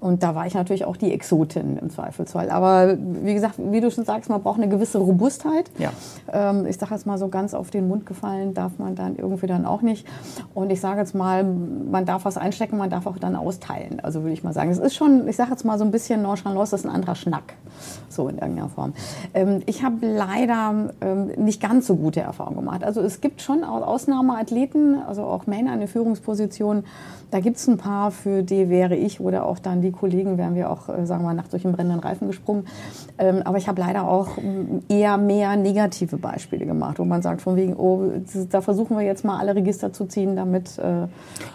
und 0.00 0.22
da 0.22 0.34
war 0.34 0.46
ich 0.46 0.54
natürlich 0.54 0.86
auch 0.86 0.96
die 0.96 1.12
Exotin 1.12 1.76
im 1.76 1.90
Zweifelsfall. 1.90 2.48
Aber 2.48 2.96
wie 2.98 3.34
gesagt, 3.34 3.56
wie 3.58 3.82
du 3.82 3.90
schon 3.90 4.06
sagst, 4.06 4.30
man 4.30 4.42
braucht 4.42 4.58
eine 4.58 4.70
gewisse 4.70 4.96
Robustheit. 4.96 5.70
Ja. 5.76 5.92
Ähm, 6.32 6.64
ich 6.64 6.78
sage 6.78 6.94
jetzt 6.94 7.04
mal 7.04 7.18
so 7.18 7.28
ganz 7.28 7.52
auf 7.52 7.70
den 7.70 7.88
Mund 7.88 8.06
gefallen 8.06 8.54
darf 8.54 8.78
man 8.78 8.94
dann 8.94 9.16
irgendwie 9.16 9.48
dann 9.48 9.66
auch 9.66 9.82
nicht. 9.82 10.06
Und 10.54 10.70
ich 10.70 10.80
sage 10.80 11.00
jetzt 11.00 11.14
mal, 11.14 11.44
man 11.44 12.06
darf 12.06 12.24
was 12.24 12.38
einstecken, 12.38 12.78
man 12.78 12.88
darf 12.88 13.06
auch 13.06 13.18
dann 13.18 13.36
austeilen. 13.36 14.00
Also 14.00 14.22
würde 14.22 14.32
ich 14.32 14.42
mal 14.42 14.54
sagen, 14.54 14.70
es 14.70 14.78
ist 14.78 14.94
schon, 14.94 15.28
ich 15.28 15.36
sage 15.36 15.50
jetzt 15.50 15.64
mal 15.66 15.76
so 15.78 15.84
ein 15.84 15.90
bisschen 15.90 16.22
Nonchalance, 16.22 16.70
das 16.70 16.80
ist 16.80 16.86
ein 16.86 16.94
anderer 16.94 17.14
Schnack. 17.14 17.33
Knack. 17.34 17.54
So 18.08 18.28
in 18.28 18.38
irgendeiner 18.38 18.68
Form. 18.68 18.92
Ähm, 19.34 19.62
ich 19.66 19.82
habe 19.82 20.06
leider 20.06 20.90
ähm, 21.00 21.26
nicht 21.36 21.60
ganz 21.60 21.88
so 21.88 21.96
gute 21.96 22.20
Erfahrungen 22.20 22.56
gemacht. 22.56 22.84
Also 22.84 23.00
es 23.00 23.20
gibt 23.20 23.42
schon 23.42 23.64
Ausnahmeathleten, 23.64 24.96
also 25.06 25.24
auch 25.24 25.46
Männer 25.46 25.74
in 25.74 25.80
der 25.80 25.88
Führungsposition. 25.88 26.84
Da 27.32 27.40
gibt 27.40 27.56
es 27.56 27.66
ein 27.66 27.76
paar, 27.76 28.12
für 28.12 28.44
die 28.44 28.68
wäre 28.68 28.94
ich 28.94 29.18
oder 29.18 29.44
auch 29.44 29.58
dann 29.58 29.82
die 29.82 29.90
Kollegen, 29.90 30.38
wären 30.38 30.54
wir 30.54 30.70
auch, 30.70 30.88
äh, 30.88 31.04
sagen 31.04 31.24
wir 31.24 31.30
mal, 31.30 31.34
nach 31.34 31.48
durch 31.48 31.62
den 31.62 31.72
brennenden 31.72 31.98
Reifen 31.98 32.28
gesprungen. 32.28 32.66
Ähm, 33.18 33.42
aber 33.44 33.58
ich 33.58 33.66
habe 33.66 33.80
leider 33.80 34.08
auch 34.08 34.38
eher 34.88 35.18
mehr 35.18 35.56
negative 35.56 36.16
Beispiele 36.16 36.66
gemacht, 36.66 37.00
wo 37.00 37.04
man 37.04 37.22
sagt 37.22 37.42
von 37.42 37.56
wegen, 37.56 37.74
oh, 37.74 38.12
da 38.50 38.60
versuchen 38.60 38.96
wir 38.96 39.04
jetzt 39.04 39.24
mal 39.24 39.38
alle 39.40 39.56
Register 39.56 39.92
zu 39.92 40.06
ziehen, 40.06 40.36
damit 40.36 40.78
äh, 40.78 41.08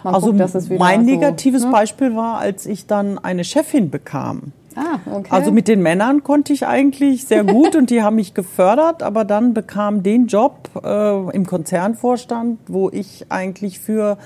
man 0.04 0.14
also 0.14 0.26
guckt, 0.26 0.40
dass 0.40 0.54
es 0.54 0.68
wieder 0.68 0.78
Mein 0.78 1.06
negatives 1.06 1.62
so, 1.62 1.68
ne? 1.68 1.72
Beispiel 1.72 2.14
war, 2.14 2.38
als 2.38 2.66
ich 2.66 2.86
dann 2.86 3.16
eine 3.18 3.44
Chefin 3.44 3.88
bekam. 3.88 4.52
Ah, 4.76 4.98
okay. 5.10 5.28
Also 5.30 5.52
mit 5.52 5.68
den 5.68 5.82
Männern 5.82 6.22
konnte 6.22 6.52
ich 6.52 6.66
eigentlich 6.66 7.24
sehr 7.24 7.44
gut 7.44 7.74
und 7.76 7.90
die 7.90 8.02
haben 8.02 8.16
mich 8.16 8.34
gefördert, 8.34 9.02
aber 9.02 9.24
dann 9.24 9.54
bekam 9.54 10.02
den 10.02 10.26
Job 10.26 10.70
äh, 10.82 11.30
im 11.30 11.46
Konzernvorstand, 11.46 12.58
wo 12.68 12.90
ich 12.90 13.26
eigentlich 13.30 13.80
für 13.80 14.18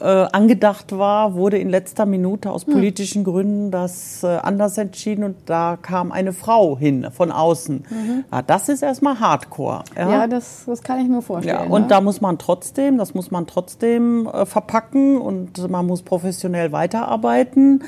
äh, 0.00 0.04
angedacht 0.04 0.96
war, 0.96 1.34
wurde 1.34 1.58
in 1.58 1.68
letzter 1.68 2.06
Minute 2.06 2.50
aus 2.50 2.66
hm. 2.66 2.74
politischen 2.74 3.24
Gründen 3.24 3.70
das 3.70 4.22
äh, 4.22 4.26
anders 4.28 4.78
entschieden 4.78 5.24
und 5.24 5.36
da 5.46 5.76
kam 5.80 6.12
eine 6.12 6.32
Frau 6.32 6.78
hin 6.78 7.08
von 7.10 7.32
außen. 7.32 7.84
Mhm. 7.88 8.24
Ja, 8.30 8.42
das 8.42 8.68
ist 8.68 8.82
erstmal 8.82 9.18
Hardcore. 9.18 9.84
Ja, 9.96 10.10
ja 10.10 10.26
das, 10.26 10.64
das 10.66 10.82
kann 10.82 11.00
ich 11.00 11.08
mir 11.08 11.22
vorstellen. 11.22 11.64
Ja, 11.64 11.66
und 11.66 11.82
ne? 11.82 11.88
da 11.88 12.00
muss 12.00 12.20
man 12.20 12.38
trotzdem, 12.38 12.98
das 12.98 13.14
muss 13.14 13.30
man 13.30 13.46
trotzdem 13.46 14.26
äh, 14.26 14.46
verpacken 14.46 15.18
und 15.18 15.68
man 15.68 15.86
muss 15.86 16.02
professionell 16.02 16.72
weiterarbeiten. 16.72 17.82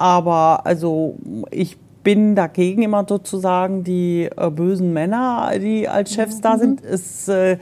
Aber 0.00 0.62
also 0.64 1.16
ich 1.50 1.76
bin 2.02 2.34
dagegen 2.34 2.82
immer 2.82 3.04
sozusagen 3.06 3.84
die 3.84 4.30
äh, 4.34 4.50
bösen 4.50 4.94
Männer, 4.94 5.52
die 5.60 5.88
als 5.88 6.14
Chefs 6.14 6.38
mhm. 6.38 6.42
da 6.42 6.58
sind. 6.58 6.82
Es, 6.82 7.28
äh, 7.28 7.58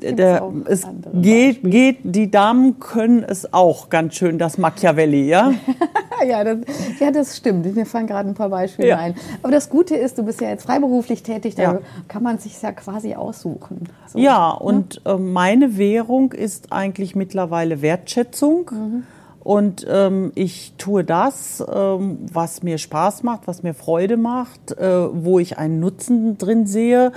der, 0.00 0.52
es 0.66 0.86
geht, 1.14 1.62
geht, 1.64 1.98
die 2.02 2.30
Damen 2.30 2.78
können 2.78 3.24
es 3.24 3.52
auch 3.52 3.88
ganz 3.88 4.14
schön, 4.14 4.38
das 4.38 4.58
Machiavelli, 4.58 5.26
ja? 5.26 5.52
ja, 6.26 6.44
das, 6.44 6.58
ja, 7.00 7.10
das 7.10 7.36
stimmt. 7.36 7.74
Mir 7.74 7.86
fallen 7.86 8.06
gerade 8.06 8.28
ein 8.28 8.34
paar 8.34 8.50
Beispiele 8.50 8.88
ja. 8.90 8.98
ein. 8.98 9.14
Aber 9.42 9.50
das 9.50 9.70
Gute 9.70 9.96
ist, 9.96 10.18
du 10.18 10.22
bist 10.22 10.40
ja 10.40 10.50
jetzt 10.50 10.66
freiberuflich 10.66 11.22
tätig, 11.22 11.54
da 11.54 11.62
ja. 11.62 11.78
kann 12.06 12.22
man 12.22 12.38
sich 12.38 12.60
ja 12.62 12.72
quasi 12.72 13.14
aussuchen. 13.14 13.88
So, 14.06 14.18
ja, 14.18 14.50
ne? 14.52 14.58
und 14.60 15.00
äh, 15.04 15.16
meine 15.16 15.78
Währung 15.78 16.32
ist 16.32 16.72
eigentlich 16.72 17.16
mittlerweile 17.16 17.82
Wertschätzung. 17.82 18.70
Mhm. 18.70 19.02
Und 19.48 19.86
ähm, 19.88 20.30
ich 20.34 20.74
tue 20.76 21.04
das, 21.04 21.64
ähm, 21.74 22.18
was 22.30 22.62
mir 22.62 22.76
Spaß 22.76 23.22
macht, 23.22 23.48
was 23.48 23.62
mir 23.62 23.72
Freude 23.72 24.18
macht, 24.18 24.72
äh, 24.72 25.08
wo 25.10 25.38
ich 25.38 25.56
einen 25.56 25.80
Nutzen 25.80 26.36
drin 26.36 26.66
sehe. 26.66 27.12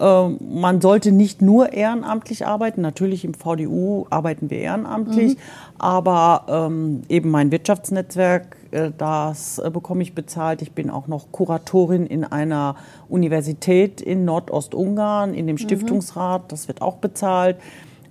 Ähm, 0.00 0.38
man 0.50 0.80
sollte 0.80 1.12
nicht 1.12 1.42
nur 1.42 1.74
ehrenamtlich 1.74 2.46
arbeiten. 2.46 2.80
Natürlich 2.80 3.26
im 3.26 3.34
VDU 3.34 4.06
arbeiten 4.08 4.48
wir 4.48 4.60
ehrenamtlich, 4.60 5.34
mhm. 5.34 5.40
aber 5.76 6.46
ähm, 6.48 7.02
eben 7.10 7.30
mein 7.30 7.52
Wirtschaftsnetzwerk, 7.52 8.56
äh, 8.70 8.90
das 8.96 9.58
äh, 9.58 9.68
bekomme 9.68 10.04
ich 10.04 10.14
bezahlt. 10.14 10.62
Ich 10.62 10.72
bin 10.72 10.88
auch 10.88 11.06
noch 11.06 11.32
Kuratorin 11.32 12.06
in 12.06 12.24
einer 12.24 12.76
Universität 13.10 14.00
in 14.00 14.24
Nordostungarn, 14.24 15.34
in 15.34 15.46
dem 15.46 15.56
mhm. 15.56 15.58
Stiftungsrat. 15.58 16.50
Das 16.50 16.66
wird 16.66 16.80
auch 16.80 16.96
bezahlt. 16.96 17.58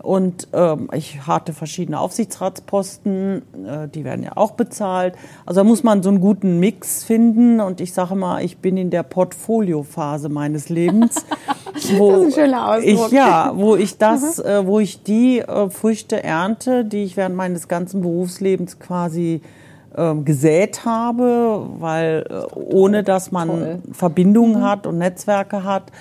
Und 0.03 0.49
ähm, 0.51 0.89
ich 0.91 1.25
hatte 1.27 1.53
verschiedene 1.53 1.97
Aufsichtsratsposten, 1.97 3.41
äh, 3.65 3.87
die 3.87 4.03
werden 4.03 4.21
ja 4.21 4.35
auch 4.35 4.51
bezahlt. 4.51 5.15
Also 5.45 5.61
da 5.61 5.63
muss 5.63 5.81
man 5.81 6.03
so 6.03 6.09
einen 6.09 6.19
guten 6.19 6.59
Mix 6.59 7.05
finden. 7.05 7.61
Und 7.61 7.79
ich 7.79 7.93
sage 7.93 8.13
mal, 8.13 8.43
ich 8.43 8.57
bin 8.57 8.75
in 8.75 8.89
der 8.89 9.03
Portfoliophase 9.03 10.27
meines 10.27 10.67
Lebens. 10.67 11.25
Wo 11.97 12.11
das 12.11 12.19
ist 12.19 12.25
ein 12.25 12.43
schöner 12.43 12.71
Ausdruck. 12.71 13.07
Ich, 13.07 13.11
ja, 13.13 13.53
wo 13.55 13.77
ich 13.77 13.97
das, 13.97 14.39
mhm. 14.39 14.49
äh, 14.49 14.67
wo 14.67 14.79
ich 14.81 15.03
die 15.03 15.39
äh, 15.39 15.69
Früchte 15.69 16.21
ernte, 16.21 16.83
die 16.83 17.05
ich 17.05 17.15
während 17.15 17.37
meines 17.37 17.69
ganzen 17.69 18.01
Berufslebens 18.01 18.79
quasi 18.79 19.41
ähm, 19.95 20.25
gesät 20.25 20.83
habe, 20.83 21.65
weil 21.79 22.25
äh, 22.29 22.53
ohne 22.53 23.03
dass 23.03 23.31
man. 23.31 23.81
Verbindungen 23.93 24.59
mhm. 24.59 24.63
hat 24.63 24.85
und 24.85 24.97
Netzwerke 24.97 25.63
hat, 25.63 25.93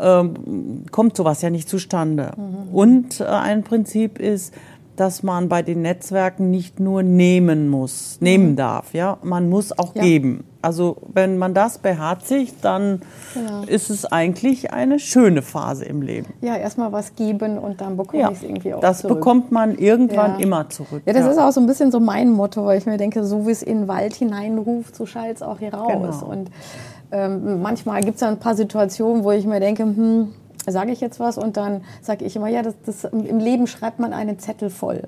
ähm, 0.00 0.84
kommt 0.90 1.16
sowas 1.16 1.42
ja 1.42 1.50
nicht 1.50 1.68
zustande. 1.68 2.32
Mhm. 2.36 2.74
Und 2.74 3.20
äh, 3.20 3.24
ein 3.24 3.62
Prinzip 3.64 4.18
ist, 4.18 4.52
dass 4.98 5.22
man 5.22 5.48
bei 5.48 5.62
den 5.62 5.82
Netzwerken 5.82 6.50
nicht 6.50 6.80
nur 6.80 7.02
nehmen 7.02 7.68
muss, 7.68 8.18
nehmen 8.20 8.50
mhm. 8.50 8.56
darf, 8.56 8.94
ja, 8.94 9.18
man 9.22 9.48
muss 9.48 9.78
auch 9.78 9.94
ja. 9.94 10.02
geben. 10.02 10.44
Also 10.60 10.96
wenn 11.12 11.38
man 11.38 11.54
das 11.54 11.78
beherzigt, 11.78 12.56
dann 12.62 13.02
genau. 13.32 13.62
ist 13.68 13.90
es 13.90 14.04
eigentlich 14.04 14.72
eine 14.72 14.98
schöne 14.98 15.42
Phase 15.42 15.84
im 15.84 16.02
Leben. 16.02 16.32
Ja, 16.40 16.56
erstmal 16.56 16.90
was 16.90 17.14
geben 17.14 17.58
und 17.58 17.80
dann 17.80 17.96
bekomme 17.96 18.22
ja, 18.22 18.30
ich 18.32 18.38
es 18.38 18.42
irgendwie 18.42 18.74
auch 18.74 18.80
das 18.80 18.98
zurück. 18.98 19.10
Das 19.10 19.18
bekommt 19.18 19.52
man 19.52 19.78
irgendwann 19.78 20.32
ja. 20.32 20.38
immer 20.40 20.68
zurück. 20.68 21.02
Ja, 21.06 21.12
das 21.12 21.26
ja. 21.26 21.30
ist 21.30 21.38
auch 21.38 21.52
so 21.52 21.60
ein 21.60 21.68
bisschen 21.68 21.92
so 21.92 22.00
mein 22.00 22.30
Motto, 22.30 22.66
weil 22.66 22.78
ich 22.78 22.86
mir 22.86 22.96
denke, 22.96 23.22
so 23.24 23.46
wie 23.46 23.52
es 23.52 23.62
in 23.62 23.82
den 23.82 23.88
Wald 23.88 24.16
hineinruft, 24.16 24.96
so 24.96 25.06
schallt 25.06 25.36
es 25.36 25.42
auch 25.42 25.60
hier 25.60 25.72
raus. 25.72 26.20
Genau. 26.20 26.32
Und 26.32 26.50
ähm, 27.10 27.62
manchmal 27.62 28.02
gibt 28.02 28.16
es 28.16 28.20
ja 28.20 28.28
ein 28.28 28.38
paar 28.38 28.54
Situationen, 28.54 29.24
wo 29.24 29.30
ich 29.32 29.46
mir 29.46 29.60
denke, 29.60 29.84
hm, 29.84 30.28
sage 30.66 30.92
ich 30.92 31.00
jetzt 31.00 31.20
was 31.20 31.38
und 31.38 31.56
dann 31.56 31.82
sage 32.02 32.24
ich 32.24 32.36
immer, 32.36 32.48
ja, 32.48 32.62
das, 32.62 32.74
das, 32.84 33.04
im 33.04 33.38
Leben 33.38 33.66
schreibt 33.66 33.98
man 33.98 34.12
einen 34.12 34.38
Zettel 34.38 34.70
voll. 34.70 35.02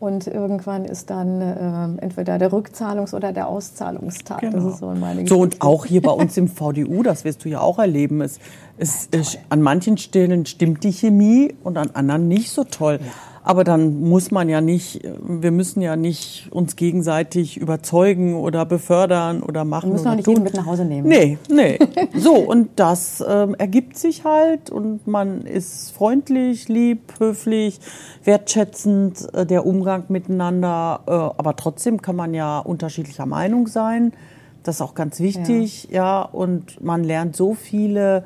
Und 0.00 0.26
irgendwann 0.26 0.84
ist 0.84 1.10
dann 1.10 1.40
äh, 1.40 2.02
entweder 2.02 2.38
der 2.38 2.50
Rückzahlungs- 2.50 3.14
oder 3.14 3.32
der 3.32 3.48
Auszahlungstag. 3.48 4.40
Genau. 4.40 4.56
Das 4.56 4.74
ist 4.74 4.78
so 4.78 4.86
meine 4.86 5.22
Geschichte. 5.22 5.34
So 5.34 5.40
und 5.40 5.62
auch 5.62 5.86
hier 5.86 6.02
bei 6.02 6.10
uns 6.10 6.36
im 6.36 6.48
VDU, 6.56 7.02
das 7.02 7.24
wirst 7.24 7.44
du 7.44 7.48
ja 7.48 7.60
auch 7.60 7.78
erleben, 7.78 8.20
es, 8.20 8.38
es, 8.76 9.08
es 9.12 9.38
an 9.48 9.62
manchen 9.62 9.98
Stellen 9.98 10.46
stimmt 10.46 10.84
die 10.84 10.92
Chemie 10.92 11.54
und 11.62 11.78
an 11.78 11.90
anderen 11.94 12.28
nicht 12.28 12.50
so 12.50 12.64
toll. 12.64 12.98
Ja. 13.00 13.12
Aber 13.46 13.62
dann 13.62 14.00
muss 14.00 14.30
man 14.30 14.48
ja 14.48 14.62
nicht, 14.62 15.02
wir 15.22 15.50
müssen 15.50 15.82
ja 15.82 15.96
nicht 15.96 16.48
uns 16.50 16.76
gegenseitig 16.76 17.58
überzeugen 17.58 18.36
oder 18.36 18.64
befördern 18.64 19.42
oder 19.42 19.66
machen. 19.66 19.90
Wir 19.90 19.92
müssen 19.92 20.08
auch 20.08 20.14
nicht 20.14 20.26
jeden 20.26 20.42
mit 20.42 20.54
nach 20.54 20.64
Hause 20.64 20.86
nehmen. 20.86 21.06
Nee, 21.06 21.36
nee. 21.50 21.78
so, 22.16 22.36
und 22.36 22.70
das 22.76 23.22
ähm, 23.28 23.54
ergibt 23.56 23.98
sich 23.98 24.24
halt 24.24 24.70
und 24.70 25.06
man 25.06 25.42
ist 25.42 25.90
freundlich, 25.90 26.70
lieb, 26.70 27.12
höflich, 27.18 27.80
wertschätzend, 28.24 29.28
äh, 29.34 29.44
der 29.44 29.66
Umgang 29.66 30.04
miteinander. 30.08 31.00
Äh, 31.06 31.10
aber 31.10 31.54
trotzdem 31.56 32.00
kann 32.00 32.16
man 32.16 32.32
ja 32.32 32.60
unterschiedlicher 32.60 33.26
Meinung 33.26 33.66
sein. 33.66 34.14
Das 34.62 34.76
ist 34.76 34.80
auch 34.80 34.94
ganz 34.94 35.20
wichtig, 35.20 35.88
ja. 35.90 36.22
ja 36.22 36.22
und 36.22 36.82
man 36.82 37.04
lernt 37.04 37.36
so 37.36 37.52
viele 37.52 38.24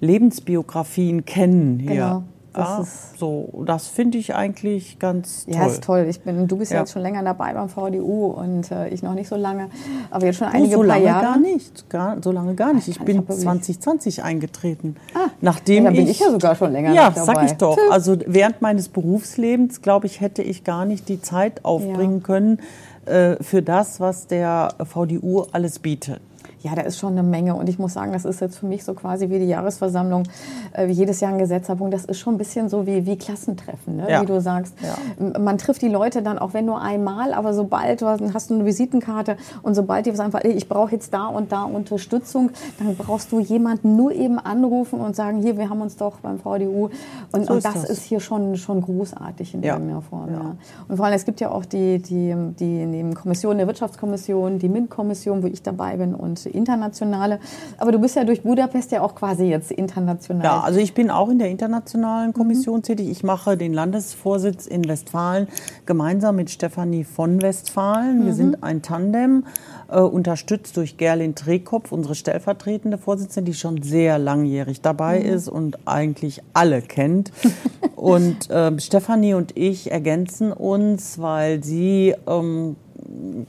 Lebensbiografien 0.00 1.24
kennen 1.24 1.78
hier. 1.78 1.92
Genau. 1.92 2.22
Das 2.58 3.12
ja, 3.12 3.18
so, 3.18 3.62
das 3.66 3.86
finde 3.86 4.18
ich 4.18 4.34
eigentlich 4.34 4.98
ganz 4.98 5.44
toll. 5.44 5.54
Ja, 5.54 5.66
ist 5.66 5.84
toll. 5.84 6.06
Ich 6.08 6.20
bin, 6.22 6.48
du 6.48 6.56
bist 6.56 6.72
ja. 6.72 6.80
jetzt 6.80 6.92
schon 6.92 7.02
länger 7.02 7.22
dabei 7.22 7.54
beim 7.54 7.68
VDU 7.68 8.26
und 8.26 8.68
äh, 8.72 8.88
ich 8.88 9.00
noch 9.04 9.14
nicht 9.14 9.28
so 9.28 9.36
lange, 9.36 9.68
aber 10.10 10.26
jetzt 10.26 10.38
schon 10.38 10.48
einige 10.48 10.74
oh, 10.74 10.78
so 10.78 10.82
lange 10.82 11.04
Jahre. 11.04 11.22
gar 11.22 11.38
nicht, 11.38 11.88
gar, 11.88 12.16
so 12.20 12.32
lange 12.32 12.56
gar 12.56 12.72
nicht. 12.72 12.88
Ich 12.88 13.00
bin 13.00 13.24
2020 13.24 14.24
eingetreten. 14.24 14.96
Ah, 15.14 15.28
nachdem 15.40 15.84
ja, 15.84 15.90
bin 15.92 16.02
ich, 16.02 16.10
ich, 16.10 16.20
ja 16.20 16.32
sogar 16.32 16.56
schon 16.56 16.72
länger 16.72 16.92
ja, 16.92 17.10
dabei. 17.10 17.18
Ja, 17.20 17.24
sag 17.24 17.44
ich 17.44 17.52
doch. 17.52 17.78
Also 17.92 18.16
während 18.26 18.60
meines 18.60 18.88
Berufslebens, 18.88 19.80
glaube 19.80 20.06
ich, 20.06 20.20
hätte 20.20 20.42
ich 20.42 20.64
gar 20.64 20.84
nicht 20.84 21.08
die 21.08 21.22
Zeit 21.22 21.64
aufbringen 21.64 22.18
ja. 22.18 22.26
können 22.26 22.58
äh, 23.06 23.36
für 23.40 23.62
das, 23.62 24.00
was 24.00 24.26
der 24.26 24.74
VDU 24.84 25.46
alles 25.52 25.78
bietet. 25.78 26.20
Ja, 26.60 26.74
da 26.74 26.82
ist 26.82 26.98
schon 26.98 27.12
eine 27.12 27.22
Menge. 27.22 27.54
Und 27.54 27.68
ich 27.68 27.78
muss 27.78 27.94
sagen, 27.94 28.12
das 28.12 28.24
ist 28.24 28.40
jetzt 28.40 28.58
für 28.58 28.66
mich 28.66 28.84
so 28.84 28.94
quasi 28.94 29.30
wie 29.30 29.38
die 29.38 29.46
Jahresversammlung, 29.46 30.24
äh, 30.72 30.88
wie 30.88 30.92
jedes 30.92 31.20
Jahr 31.20 31.32
ein 31.32 31.38
Gesetzabung. 31.38 31.90
Das 31.90 32.04
ist 32.04 32.18
schon 32.18 32.34
ein 32.34 32.38
bisschen 32.38 32.68
so 32.68 32.86
wie, 32.86 33.06
wie 33.06 33.16
Klassentreffen, 33.16 33.96
ne? 33.96 34.10
ja. 34.10 34.22
wie 34.22 34.26
du 34.26 34.40
sagst. 34.40 34.74
Ja. 34.82 35.38
Man 35.38 35.58
trifft 35.58 35.82
die 35.82 35.88
Leute 35.88 36.22
dann 36.22 36.38
auch 36.38 36.54
wenn 36.54 36.66
nur 36.66 36.80
einmal, 36.80 37.32
aber 37.32 37.54
sobald 37.54 38.02
du 38.02 38.06
hast 38.06 38.50
du 38.50 38.54
eine 38.54 38.64
Visitenkarte 38.64 39.36
und 39.62 39.74
sobald 39.74 40.06
die 40.06 40.18
einfach, 40.18 40.42
ich 40.44 40.68
brauche 40.68 40.92
jetzt 40.92 41.12
da 41.14 41.26
und 41.26 41.52
da 41.52 41.64
Unterstützung, 41.64 42.50
dann 42.78 42.96
brauchst 42.96 43.32
du 43.32 43.40
jemanden 43.40 43.96
nur 43.96 44.12
eben 44.12 44.38
anrufen 44.38 45.00
und 45.00 45.14
sagen, 45.16 45.40
hier, 45.42 45.56
wir 45.56 45.70
haben 45.70 45.80
uns 45.80 45.96
doch 45.96 46.16
beim 46.20 46.38
VDU. 46.38 46.90
Und, 47.32 47.46
so 47.46 47.54
und 47.54 47.64
das, 47.64 47.74
das, 47.74 47.90
ist 47.90 48.02
hier 48.02 48.20
schon, 48.20 48.56
schon 48.56 48.80
großartig 48.80 49.54
in 49.54 49.62
ja. 49.62 49.74
irgendeiner 49.74 50.02
Form. 50.02 50.32
Ja. 50.32 50.56
Und 50.88 50.96
vor 50.96 51.06
allem, 51.06 51.14
es 51.14 51.24
gibt 51.24 51.40
ja 51.40 51.50
auch 51.50 51.64
die, 51.64 51.98
die, 51.98 52.34
die, 52.58 52.86
die 52.86 53.14
Kommission 53.14 53.58
der 53.58 53.66
Wirtschaftskommission, 53.66 54.58
die 54.58 54.68
MINT-Kommission, 54.68 55.42
wo 55.42 55.46
ich 55.46 55.62
dabei 55.62 55.96
bin 55.96 56.14
und 56.14 56.46
internationale. 56.58 57.40
Aber 57.78 57.92
du 57.92 57.98
bist 57.98 58.16
ja 58.16 58.24
durch 58.24 58.42
Budapest 58.42 58.92
ja 58.92 59.00
auch 59.00 59.14
quasi 59.14 59.46
jetzt 59.46 59.72
international. 59.72 60.44
Ja, 60.44 60.60
also 60.60 60.78
ich 60.78 60.92
bin 60.92 61.10
auch 61.10 61.30
in 61.30 61.38
der 61.38 61.48
internationalen 61.48 62.34
Kommission 62.34 62.78
mhm. 62.78 62.82
tätig. 62.82 63.08
Ich 63.08 63.24
mache 63.24 63.56
den 63.56 63.72
Landesvorsitz 63.72 64.66
in 64.66 64.86
Westfalen 64.86 65.48
gemeinsam 65.86 66.36
mit 66.36 66.50
Stefanie 66.50 67.04
von 67.04 67.40
Westfalen. 67.40 68.24
Wir 68.26 68.32
mhm. 68.32 68.36
sind 68.36 68.62
ein 68.62 68.82
Tandem, 68.82 69.44
äh, 69.88 70.00
unterstützt 70.00 70.76
durch 70.76 70.96
Gerlin 70.98 71.34
Trekopf, 71.34 71.92
unsere 71.92 72.14
stellvertretende 72.14 72.98
Vorsitzende, 72.98 73.50
die 73.50 73.56
schon 73.56 73.82
sehr 73.82 74.18
langjährig 74.18 74.82
dabei 74.82 75.20
mhm. 75.20 75.26
ist 75.26 75.48
und 75.48 75.78
eigentlich 75.86 76.42
alle 76.52 76.82
kennt. 76.82 77.32
und 77.96 78.50
äh, 78.50 78.78
Stefanie 78.80 79.34
und 79.34 79.56
ich 79.56 79.90
ergänzen 79.90 80.52
uns, 80.52 81.18
weil 81.18 81.64
sie 81.64 82.14
ähm, 82.26 82.76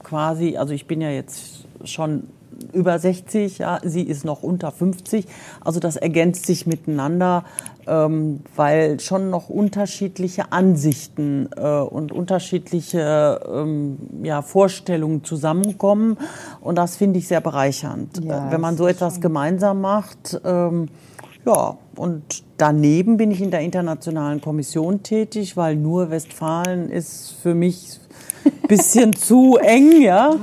quasi, 0.02 0.56
also 0.56 0.72
ich 0.72 0.86
bin 0.86 1.00
ja 1.00 1.10
jetzt 1.10 1.66
schon 1.84 2.24
über 2.72 2.98
60, 2.98 3.58
ja, 3.58 3.80
sie 3.82 4.02
ist 4.02 4.24
noch 4.24 4.42
unter 4.42 4.70
50. 4.70 5.26
Also 5.60 5.80
das 5.80 5.96
ergänzt 5.96 6.46
sich 6.46 6.66
miteinander, 6.66 7.44
ähm, 7.86 8.40
weil 8.56 9.00
schon 9.00 9.30
noch 9.30 9.48
unterschiedliche 9.48 10.52
Ansichten 10.52 11.48
äh, 11.56 11.80
und 11.80 12.12
unterschiedliche 12.12 13.40
ähm, 13.52 13.98
ja, 14.22 14.42
Vorstellungen 14.42 15.24
zusammenkommen. 15.24 16.18
Und 16.60 16.76
das 16.76 16.96
finde 16.96 17.18
ich 17.18 17.28
sehr 17.28 17.40
bereichernd, 17.40 18.24
ja, 18.24 18.48
äh, 18.48 18.52
wenn 18.52 18.60
man 18.60 18.76
so 18.76 18.86
etwas 18.86 19.14
schön. 19.14 19.22
gemeinsam 19.22 19.80
macht. 19.80 20.40
Ähm, 20.44 20.88
ja, 21.46 21.78
und 21.96 22.44
daneben 22.58 23.16
bin 23.16 23.30
ich 23.30 23.40
in 23.40 23.50
der 23.50 23.60
internationalen 23.60 24.40
Kommission 24.40 25.02
tätig, 25.02 25.56
weil 25.56 25.74
nur 25.74 26.10
Westfalen 26.10 26.90
ist 26.90 27.34
für 27.42 27.54
mich 27.54 27.98
ein 28.44 28.52
bisschen 28.68 29.14
zu 29.14 29.56
eng, 29.56 30.02
ja 30.02 30.36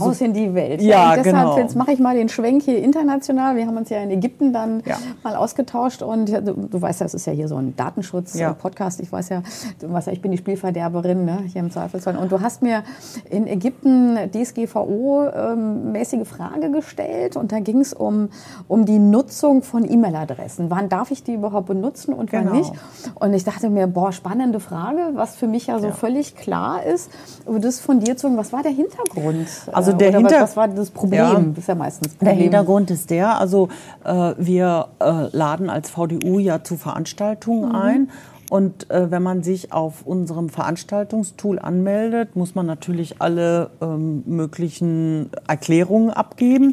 raus 0.00 0.20
in 0.20 0.32
die 0.32 0.54
Welt. 0.54 0.80
Ja, 0.80 1.14
ja 1.14 1.22
deshalb, 1.22 1.50
genau. 1.50 1.58
jetzt 1.58 1.76
mache 1.76 1.92
ich 1.92 1.98
mal 1.98 2.16
den 2.16 2.28
Schwenk 2.28 2.62
hier 2.62 2.78
international. 2.78 3.56
Wir 3.56 3.66
haben 3.66 3.76
uns 3.76 3.90
ja 3.90 3.98
in 3.98 4.10
Ägypten 4.10 4.52
dann 4.52 4.82
ja. 4.86 4.96
mal 5.22 5.36
ausgetauscht 5.36 6.02
und 6.02 6.30
du, 6.30 6.54
du, 6.54 6.80
weißt 6.80 7.00
ja, 7.00 7.06
es 7.06 7.14
ist 7.14 7.26
ja 7.26 7.32
hier 7.32 7.48
so 7.48 7.56
ein 7.56 7.76
Datenschutz-Podcast. 7.76 9.00
Ja. 9.00 9.04
Ich 9.04 9.12
weiß 9.12 9.28
ja, 9.30 9.42
du 9.80 9.92
weißt 9.92 10.06
ja, 10.06 10.12
ich 10.12 10.22
bin 10.22 10.30
die 10.30 10.38
Spielverderberin 10.38 11.24
ne, 11.24 11.40
hier 11.46 11.60
im 11.60 11.70
Zweifelsfall. 11.70 12.16
Und 12.16 12.32
du 12.32 12.40
hast 12.40 12.62
mir 12.62 12.82
in 13.28 13.46
Ägypten 13.46 14.16
DSGVO-mäßige 14.32 16.12
ähm, 16.14 16.24
Frage 16.24 16.70
gestellt 16.70 17.36
und 17.36 17.52
da 17.52 17.60
ging 17.60 17.80
es 17.80 17.92
um, 17.92 18.28
um 18.68 18.84
die 18.84 18.98
Nutzung 18.98 19.62
von 19.62 19.90
E-Mail-Adressen. 19.90 20.70
Wann 20.70 20.88
darf 20.88 21.10
ich 21.10 21.22
die 21.22 21.34
überhaupt 21.34 21.66
benutzen 21.66 22.14
und 22.14 22.32
wann 22.32 22.46
genau. 22.46 22.56
nicht? 22.56 22.72
Und 23.14 23.34
ich 23.34 23.44
dachte 23.44 23.68
mir, 23.68 23.86
boah, 23.86 24.12
spannende 24.12 24.60
Frage, 24.60 25.10
was 25.14 25.36
für 25.36 25.46
mich 25.46 25.66
ja 25.66 25.78
so 25.80 25.90
völlig 25.90 26.36
klar 26.36 26.84
ist. 26.84 27.10
Aber 27.46 27.58
das 27.58 27.80
von 27.80 28.00
dir 28.00 28.16
zu 28.16 28.28
was 28.36 28.52
war 28.52 28.62
der 28.62 28.72
Hintergrund? 28.72 29.48
Also 29.72 29.92
Äh, 29.92 29.96
der 29.96 30.08
oder 30.10 30.18
Hinter- 30.18 30.40
was, 30.42 30.56
war 30.56 30.68
das 30.68 30.90
Problem? 30.90 31.18
Ja. 31.20 31.34
Das 31.34 31.58
ist 31.58 31.68
ja 31.68 31.74
meistens 31.74 32.08
das 32.08 32.18
Der 32.18 32.26
Problem. 32.26 32.42
Hintergrund 32.42 32.90
ist 32.90 33.10
der, 33.10 33.38
also 33.38 33.68
äh, 34.04 34.34
wir 34.38 34.88
äh, 35.00 35.36
laden 35.36 35.70
als 35.70 35.90
VDU 35.90 36.38
ja 36.38 36.62
zu 36.62 36.76
Veranstaltungen 36.76 37.72
ein. 37.74 38.10
Und 38.50 38.90
äh, 38.90 39.10
wenn 39.10 39.22
man 39.22 39.42
sich 39.42 39.72
auf 39.74 40.06
unserem 40.06 40.48
Veranstaltungstool 40.48 41.58
anmeldet, 41.58 42.34
muss 42.34 42.54
man 42.54 42.64
natürlich 42.64 43.20
alle 43.20 43.68
ähm, 43.82 44.22
möglichen 44.24 45.30
Erklärungen 45.46 46.08
abgeben. 46.10 46.72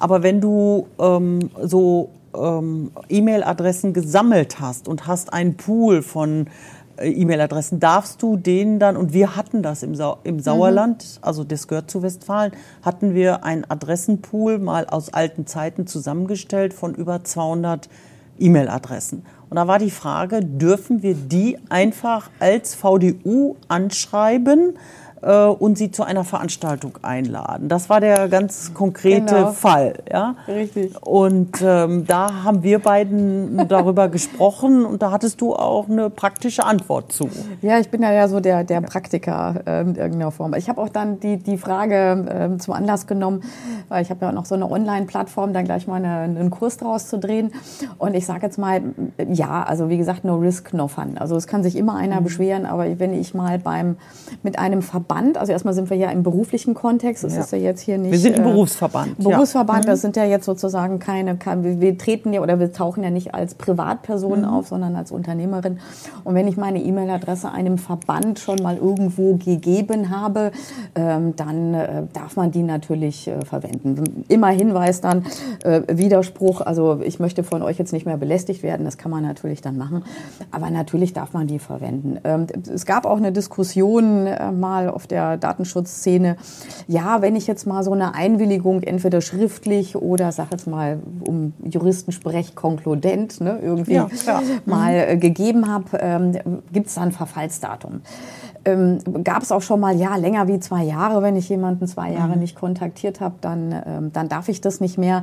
Aber 0.00 0.24
wenn 0.24 0.40
du 0.40 0.88
ähm, 0.98 1.50
so 1.62 2.08
ähm, 2.36 2.90
E-Mail-Adressen 3.08 3.92
gesammelt 3.92 4.58
hast 4.58 4.88
und 4.88 5.06
hast 5.06 5.32
einen 5.32 5.56
Pool 5.56 6.02
von 6.02 6.48
E-Mail-Adressen, 7.04 7.80
darfst 7.80 8.22
du 8.22 8.36
denen 8.36 8.78
dann, 8.78 8.96
und 8.96 9.12
wir 9.12 9.36
hatten 9.36 9.62
das 9.62 9.82
im, 9.82 9.94
Sau 9.94 10.18
im 10.24 10.40
Sauerland, 10.40 11.18
also 11.22 11.44
das 11.44 11.68
gehört 11.68 11.90
zu 11.90 12.02
Westfalen, 12.02 12.52
hatten 12.82 13.14
wir 13.14 13.44
einen 13.44 13.64
Adressenpool 13.68 14.58
mal 14.58 14.86
aus 14.86 15.12
alten 15.12 15.46
Zeiten 15.46 15.86
zusammengestellt 15.86 16.74
von 16.74 16.94
über 16.94 17.24
200 17.24 17.88
E-Mail-Adressen. 18.38 19.24
Und 19.50 19.56
da 19.56 19.68
war 19.68 19.78
die 19.78 19.90
Frage, 19.90 20.40
dürfen 20.40 21.02
wir 21.02 21.14
die 21.14 21.58
einfach 21.68 22.30
als 22.40 22.74
VDU 22.74 23.56
anschreiben 23.68 24.78
äh, 25.22 25.46
und 25.46 25.78
sie 25.78 25.90
zu 25.90 26.02
einer 26.04 26.24
Veranstaltung 26.24 26.98
einladen? 27.02 27.68
Das 27.68 27.88
war 27.88 28.00
der 28.00 28.28
ganz 28.28 28.74
konkrete 28.74 29.22
Genau. 29.34 29.52
Fall. 29.52 29.94
Ja? 30.10 30.34
Richtig. 30.48 30.94
Und 31.02 31.62
ähm, 31.62 32.06
da 32.06 32.44
haben 32.44 32.62
wir 32.62 32.78
beiden 32.78 33.68
darüber 33.68 34.08
gesprochen 34.10 34.84
und 34.84 35.02
da 35.02 35.10
hattest 35.10 35.40
du 35.40 35.54
auch 35.54 35.88
eine 35.88 36.10
praktische 36.10 36.64
Antwort 36.64 37.12
zu. 37.12 37.28
Ja, 37.60 37.78
ich 37.78 37.90
bin 37.90 38.02
ja, 38.02 38.12
ja 38.12 38.28
so 38.28 38.40
der, 38.40 38.64
der 38.64 38.80
Praktiker 38.80 39.60
ähm, 39.66 39.90
in 39.90 39.96
irgendeiner 39.96 40.30
Form. 40.30 40.54
Ich 40.54 40.68
habe 40.68 40.80
auch 40.80 40.88
dann 40.88 41.20
die, 41.20 41.36
die 41.36 41.58
Frage 41.58 42.26
ähm, 42.28 42.60
zum 42.60 42.74
Anlass 42.74 43.06
genommen, 43.06 43.42
weil 43.88 44.02
ich 44.02 44.10
habe 44.10 44.24
ja 44.24 44.32
noch 44.32 44.44
so 44.46 44.54
eine 44.54 44.70
Online-Plattform, 44.70 45.52
dann 45.52 45.64
gleich 45.64 45.86
mal 45.86 45.96
eine, 45.96 46.20
einen 46.38 46.50
Kurs 46.50 46.76
draus 46.76 47.06
zu 47.08 47.18
drehen. 47.18 47.52
Und 47.98 48.14
ich 48.14 48.26
sage 48.26 48.46
jetzt 48.46 48.58
mal, 48.58 48.82
ja, 49.30 49.62
also 49.62 49.88
wie 49.88 49.98
gesagt, 49.98 50.24
no 50.24 50.36
risk, 50.36 50.72
no 50.74 50.88
fun. 50.88 51.16
Also 51.18 51.36
es 51.36 51.46
kann 51.46 51.62
sich 51.62 51.76
immer 51.76 51.94
einer 51.96 52.20
Mhm. 52.20 52.24
beschweren, 52.24 52.66
aber 52.66 52.98
wenn 52.98 53.12
ich 53.14 53.34
mal 53.34 53.58
beim 53.58 53.96
mit 54.42 54.58
einem 54.58 54.82
Verband, 54.82 55.11
also 55.16 55.52
erstmal 55.52 55.74
sind 55.74 55.90
wir 55.90 55.96
ja 55.96 56.10
im 56.10 56.22
beruflichen 56.22 56.74
Kontext, 56.74 57.24
es 57.24 57.34
Ja. 57.34 57.40
ist 57.40 57.52
ja 57.52 57.58
jetzt 57.58 57.80
hier 57.80 57.98
nicht... 57.98 58.12
Wir 58.12 58.18
sind 58.18 58.36
ein 58.36 58.42
äh, 58.46 58.50
Berufsverband. 58.50 59.18
ja. 59.18 59.24
Mhm. 59.28 59.32
Berufsverband, 59.32 59.86
das 59.88 60.00
sind 60.00 60.16
ja 60.16 60.24
jetzt 60.24 60.44
sozusagen 60.46 60.98
keine, 60.98 61.36
keine, 61.36 61.80
wir 61.80 61.98
treten 61.98 62.32
ja 62.32 62.40
oder 62.40 62.58
wir 62.58 62.72
tauchen 62.72 63.02
ja 63.04 63.10
nicht 63.10 63.34
als 63.34 63.54
Privatperson 63.54 64.40
Mhm. 64.40 64.44
auf, 64.46 64.68
sondern 64.68 64.96
als 64.96 65.12
Unternehmerin. 65.12 65.78
Und 66.24 66.34
wenn 66.34 66.48
ich 66.48 66.56
meine 66.56 66.82
E-Mail-Adresse 66.82 67.50
einem 67.50 67.78
Verband 67.78 68.38
schon 68.38 68.62
mal 68.62 68.76
irgendwo 68.76 69.34
gegeben 69.36 70.10
habe, 70.10 70.52
ähm, 70.94 71.34
dann 71.36 71.74
äh, 71.74 72.02
darf 72.12 72.36
man 72.36 72.50
die 72.50 72.62
natürlich 72.62 73.28
äh, 73.28 73.44
verwenden. 73.44 74.24
Immer 74.28 74.48
Hinweis 74.48 75.00
dann, 75.00 75.24
äh, 75.64 75.82
Widerspruch, 75.88 76.60
also 76.60 77.00
ich 77.04 77.18
möchte 77.20 77.42
von 77.44 77.62
euch 77.62 77.78
jetzt 77.78 77.92
nicht 77.92 78.06
mehr 78.06 78.16
belästigt 78.16 78.62
werden, 78.62 78.84
das 78.84 78.98
kann 78.98 79.10
man 79.10 79.22
natürlich 79.22 79.60
dann 79.60 79.76
machen, 79.76 80.04
aber 80.50 80.70
natürlich 80.70 81.12
darf 81.12 81.32
man 81.32 81.46
die 81.46 81.58
verwenden. 81.58 82.18
Ähm, 82.24 82.46
es 82.72 82.86
gab 82.86 83.04
auch 83.06 83.16
eine 83.16 83.32
Diskussion 83.32 84.26
äh, 84.26 84.50
mal 84.52 84.88
auf 85.02 85.06
der 85.08 85.36
Datenschutzszene, 85.36 86.36
ja, 86.86 87.22
wenn 87.22 87.34
ich 87.34 87.48
jetzt 87.48 87.66
mal 87.66 87.82
so 87.82 87.92
eine 87.92 88.14
Einwilligung 88.14 88.82
entweder 88.82 89.20
schriftlich 89.20 89.96
oder, 89.96 90.30
sag 90.30 90.52
jetzt 90.52 90.68
mal, 90.68 91.00
um 91.26 91.54
Juristensprech 91.64 92.54
konkludent, 92.54 93.40
ne, 93.40 93.58
irgendwie 93.60 93.94
Ja, 93.94 94.08
mal 94.64 94.94
äh, 94.94 95.16
gegeben 95.16 95.68
habe, 95.68 95.98
ähm, 96.00 96.62
gibt 96.72 96.86
es 96.86 96.94
dann 96.94 97.08
ein 97.08 97.12
Verfallsdatum. 97.12 98.02
Ähm, 98.64 98.98
Gab 99.24 99.42
es 99.42 99.50
auch 99.50 99.62
schon 99.62 99.80
mal, 99.80 99.96
ja, 99.96 100.16
länger 100.16 100.46
wie 100.48 100.60
zwei 100.60 100.84
Jahre, 100.84 101.22
wenn 101.22 101.36
ich 101.36 101.48
jemanden 101.48 101.86
zwei 101.86 102.12
Jahre 102.12 102.36
nicht 102.36 102.56
kontaktiert 102.56 103.20
habe, 103.20 103.34
dann, 103.40 103.74
ähm, 103.86 104.12
dann 104.12 104.28
darf 104.28 104.48
ich 104.48 104.60
das 104.60 104.80
nicht 104.80 104.98
mehr. 104.98 105.22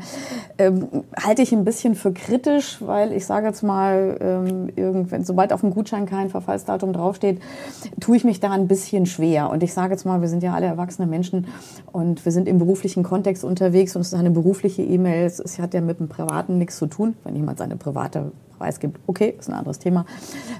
Ähm, 0.58 0.88
halte 1.22 1.41
ich 1.41 1.53
ein 1.53 1.63
bisschen 1.63 1.96
für 1.96 2.12
kritisch, 2.12 2.77
weil 2.81 3.13
ich 3.13 3.25
sage 3.25 3.48
jetzt 3.48 3.63
mal, 3.63 4.17
ähm, 4.19 4.69
irgendwann, 4.75 5.24
sobald 5.24 5.53
auf 5.53 5.62
dem 5.62 5.72
Gutschein 5.72 6.05
kein 6.05 6.29
Verfallsdatum 6.29 6.93
draufsteht, 6.93 7.39
tue 8.00 8.17
ich 8.17 8.24
mich 8.24 8.39
da 8.39 8.51
ein 8.51 8.67
bisschen 8.67 9.05
schwer. 9.05 9.50
Und 9.50 9.63
ich 9.63 9.74
sage 9.74 9.93
jetzt 9.93 10.05
mal, 10.05 10.22
wir 10.22 10.27
sind 10.27 10.44
ja 10.44 10.53
alle 10.53 10.66
erwachsene 10.66 11.07
Menschen 11.07 11.48
und 11.92 12.25
wir 12.25 12.31
sind 12.31 12.48
im 12.48 12.57
beruflichen 12.57 13.03
Kontext 13.03 13.44
unterwegs 13.44 13.96
und 13.96 14.01
es 14.01 14.09
ist 14.09 14.20
eine 14.20 14.31
berufliche 14.31 14.81
E-Mail. 14.81 15.25
Es 15.25 15.59
hat 15.59 15.74
ja 15.74 15.81
mit 15.81 16.00
dem 16.00 16.09
Privaten 16.09 16.57
nichts 16.57 16.77
zu 16.77 16.87
tun. 16.87 17.16
Wenn 17.24 17.35
jemand 17.35 17.59
seine 17.59 17.77
private 17.77 18.31
preisgibt, 18.59 19.00
okay, 19.07 19.33
ist 19.39 19.50
ein 19.50 19.53
anderes 19.55 19.79
Thema. 19.79 20.05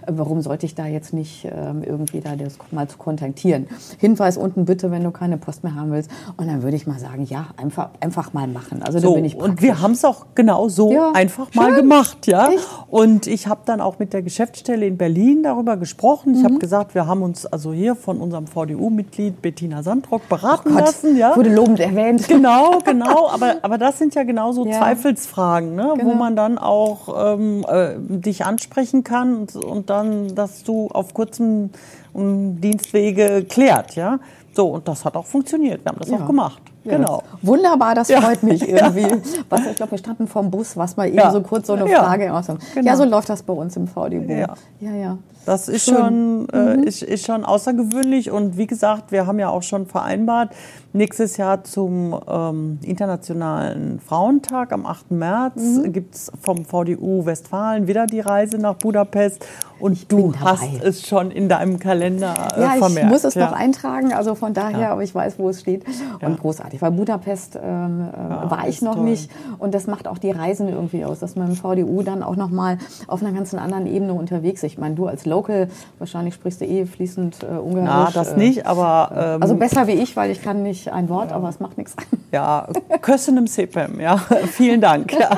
Warum 0.08 0.42
sollte 0.42 0.66
ich 0.66 0.74
da 0.74 0.86
jetzt 0.88 1.14
nicht 1.14 1.46
ähm, 1.46 1.84
irgendwie 1.84 2.22
da 2.22 2.36
das 2.36 2.58
mal 2.72 2.88
zu 2.88 2.98
kontaktieren? 2.98 3.68
Hinweis 4.00 4.38
unten 4.38 4.66
bitte, 4.66 4.90
wenn 4.92 5.04
du 5.04 5.12
keine 5.12 5.38
Post 5.38 5.64
mehr 5.64 5.76
haben 5.76 5.92
willst. 5.92 6.10
Und 6.38 6.48
dann 6.48 6.64
würde 6.64 6.78
ich 6.78 6.88
mal 6.88 6.98
sagen, 7.00 7.26
ja, 7.26 7.48
einfach, 7.58 7.90
einfach 8.00 8.34
mal 8.34 8.48
machen. 8.48 8.82
Also 8.82 9.00
So, 9.00 9.10
da 9.10 9.16
bin 9.16 9.26
ich 9.26 9.36
und 9.36 9.62
wir 9.62 9.82
haben 9.82 9.92
es 9.92 10.06
auch 10.06 10.28
genau 10.36 10.70
so 10.70 10.92
Ja, 10.92 11.12
einfach 11.14 11.54
mal 11.54 11.68
schön. 11.68 11.76
gemacht, 11.76 12.26
ja. 12.28 12.50
Echt? 12.50 12.68
Und 12.88 13.28
ich 13.28 13.48
habe 13.48 13.62
dann 13.66 13.82
auch 13.82 14.00
mit 14.00 14.14
der 14.14 14.22
Geschäftsstelle 14.22 14.86
in 14.88 14.98
Berlin 14.98 15.44
darüber 15.44 15.78
gesprochen. 15.78 16.34
Ich 16.36 16.40
Mhm. 16.42 16.46
habe 16.46 16.56
gesagt, 16.60 16.96
wir 16.96 17.06
haben 17.06 17.22
uns 17.22 17.46
also 17.46 17.74
hier 17.74 17.96
von 17.96 18.20
unserem 18.22 18.48
VDU-Mitglied 18.48 19.42
Bettina 19.42 19.84
Sandrock 19.84 20.28
beraten 20.30 20.70
Oh 20.74 20.80
lassen, 20.80 21.18
ja. 21.18 21.36
wurde 21.36 21.54
lobend 21.54 21.80
erwähnt. 21.80 22.28
Genau, 22.28 22.80
genau. 22.86 23.28
Aber, 23.34 23.56
aber 23.62 23.78
das 23.78 23.98
sind 24.00 24.16
ja 24.16 24.24
genau 24.24 24.52
so 24.54 24.66
Ja. 24.66 24.78
Zweifelsfragen, 24.80 25.76
ne? 25.76 25.90
wo 25.92 25.96
Genau. 25.96 26.16
man 26.16 26.36
dann 26.36 26.58
auch 26.58 27.34
ähm, 27.36 27.66
äh, 27.68 27.89
dich 27.98 28.46
ansprechen 28.46 29.04
kann 29.04 29.36
und, 29.36 29.56
und 29.56 29.90
dann, 29.90 30.36
dass 30.36 30.64
du 30.64 30.88
auf 30.88 31.14
kurzem 31.14 31.70
um, 32.14 32.60
Dienstwege 32.62 33.46
klärt, 33.48 33.96
ja. 33.96 34.20
So, 34.54 34.68
und 34.68 34.88
das 34.88 35.06
hat 35.06 35.16
auch 35.16 35.26
funktioniert. 35.26 35.84
Wir 35.86 35.92
haben 35.92 36.00
das 36.00 36.10
Ja. 36.10 36.18
auch 36.18 36.28
gemacht. 36.28 36.62
Ja, 36.86 36.98
genau. 36.98 37.24
Wunderbar, 37.42 37.94
das 37.96 38.08
Ja. 38.08 38.22
freut 38.22 38.42
mich 38.44 38.62
irgendwie. 38.70 39.08
Was, 39.50 39.62
ich 39.66 39.76
glaube, 39.76 39.92
wir 39.92 39.98
standen 39.98 40.28
vorm 40.28 40.50
Bus, 40.50 40.78
was 40.78 40.96
mal 40.98 41.08
eben 41.08 41.18
Ja. 41.18 41.32
so 41.32 41.42
kurz 41.42 41.68
so 41.68 41.74
eine 41.74 41.90
Ja. 41.90 42.04
Frage 42.04 42.34
aus. 42.34 42.48
Genau. 42.48 42.60
Ja, 42.88 42.96
so 42.96 43.04
läuft 43.04 43.30
das 43.30 43.44
bei 43.44 43.54
uns 43.54 43.76
im 43.76 43.88
VDB. 43.88 44.40
Ja. 44.40 44.54
ja. 44.80 44.96
ja. 44.96 45.18
Das 45.46 45.68
ist 45.68 45.86
Schön. 45.86 45.96
schon, 45.96 46.50
äh, 46.50 46.76
ist, 46.86 47.02
ist 47.02 47.26
schon 47.26 47.44
außergewöhnlich. 47.44 48.30
Und 48.30 48.58
wie 48.58 48.68
gesagt, 48.68 49.12
wir 49.12 49.26
haben 49.26 49.40
ja 49.40 49.50
auch 49.50 49.64
schon 49.64 49.88
vereinbart, 49.88 50.50
nächstes 50.94 51.38
Jahr 51.38 51.64
zum 51.64 52.16
ähm, 52.30 52.78
Internationalen 52.84 54.00
Frauentag 54.00 54.72
am 54.72 54.86
8. 54.86 55.12
März 55.12 55.56
Mhm. 55.56 55.92
gibt's 55.94 56.32
vom 56.42 56.66
VDU 56.66 57.26
Westfalen 57.26 57.88
wieder 57.88 58.06
die 58.06 58.20
Reise 58.20 58.58
nach 58.58 58.76
Budapest. 58.76 59.46
Und 59.80 60.12
du 60.12 60.18
bin 60.32 60.32
dabei. 60.34 60.46
hast 60.52 60.84
es 60.84 61.08
schon 61.08 61.32
in 61.32 61.48
deinem 61.48 61.80
Kalender 61.80 62.34
äh, 62.56 62.62
Ja, 62.62 62.72
ich 62.74 62.80
vermerkt. 62.80 63.10
muss 63.10 63.24
es 63.24 63.34
ja. 63.36 63.46
noch 63.46 63.54
eintragen, 63.54 64.14
also 64.14 64.36
von 64.36 64.54
daher, 64.54 64.80
Ja. 64.80 64.92
aber 64.92 65.04
ich 65.04 65.16
weiß, 65.16 65.40
wo 65.40 65.50
es 65.50 65.62
steht. 65.62 65.86
Und 66.22 66.34
Ja. 66.34 66.36
Großartig, 66.70 66.82
weil 66.82 66.92
Budapest 66.92 67.60
ähm, 67.62 68.10
äh, 68.12 68.50
war 68.50 68.68
ich 68.68 68.82
noch 68.82 68.96
toll. 68.96 69.06
nicht 69.06 69.32
und 69.58 69.74
das 69.74 69.88
macht 69.88 70.08
auch 70.08 70.18
die 70.18 70.32
Reisen 70.32 70.70
irgendwie 70.70 71.06
aus, 71.06 71.20
dass 71.20 71.36
man 71.36 71.50
im 71.50 71.56
VDU 71.56 72.04
dann 72.04 72.24
auch 72.24 72.36
noch 72.36 72.50
mal 72.50 72.78
auf 73.08 73.22
einer 73.22 73.32
ganz 73.32 73.54
anderen 73.54 73.88
Ebene 73.88 74.14
unterwegs 74.14 74.64
ist. 74.64 74.74
Ich 74.74 74.78
meine, 74.78 74.96
du 74.96 75.08
als 75.08 75.26
Local, 75.26 75.70
wahrscheinlich 75.98 76.34
sprichst 76.36 76.62
du 76.62 76.66
eh 76.66 76.86
fließend 76.86 77.44
äh, 77.44 77.58
Ungarisch. 77.58 77.86
Na, 77.86 78.12
das 78.14 78.34
äh, 78.34 78.38
nicht, 78.38 78.66
aber 78.66 79.12
ähm, 79.36 79.42
Also 79.42 79.56
besser 79.56 79.88
wie 79.88 79.94
ich, 79.94 80.16
weil 80.16 80.32
ich 80.32 80.42
kann 80.42 80.64
nicht 80.64 80.92
ein 80.92 81.10
Wort, 81.10 81.32
aber 81.32 81.50
es 81.50 81.60
macht 81.60 81.78
nichts. 81.78 81.96
ja, 82.32 82.68
Köszönöm 83.02 83.48
Sepem, 83.48 84.00
ja, 84.00 84.18
vielen 84.48 84.82
Dank. 84.82 85.14
Ja. 85.20 85.32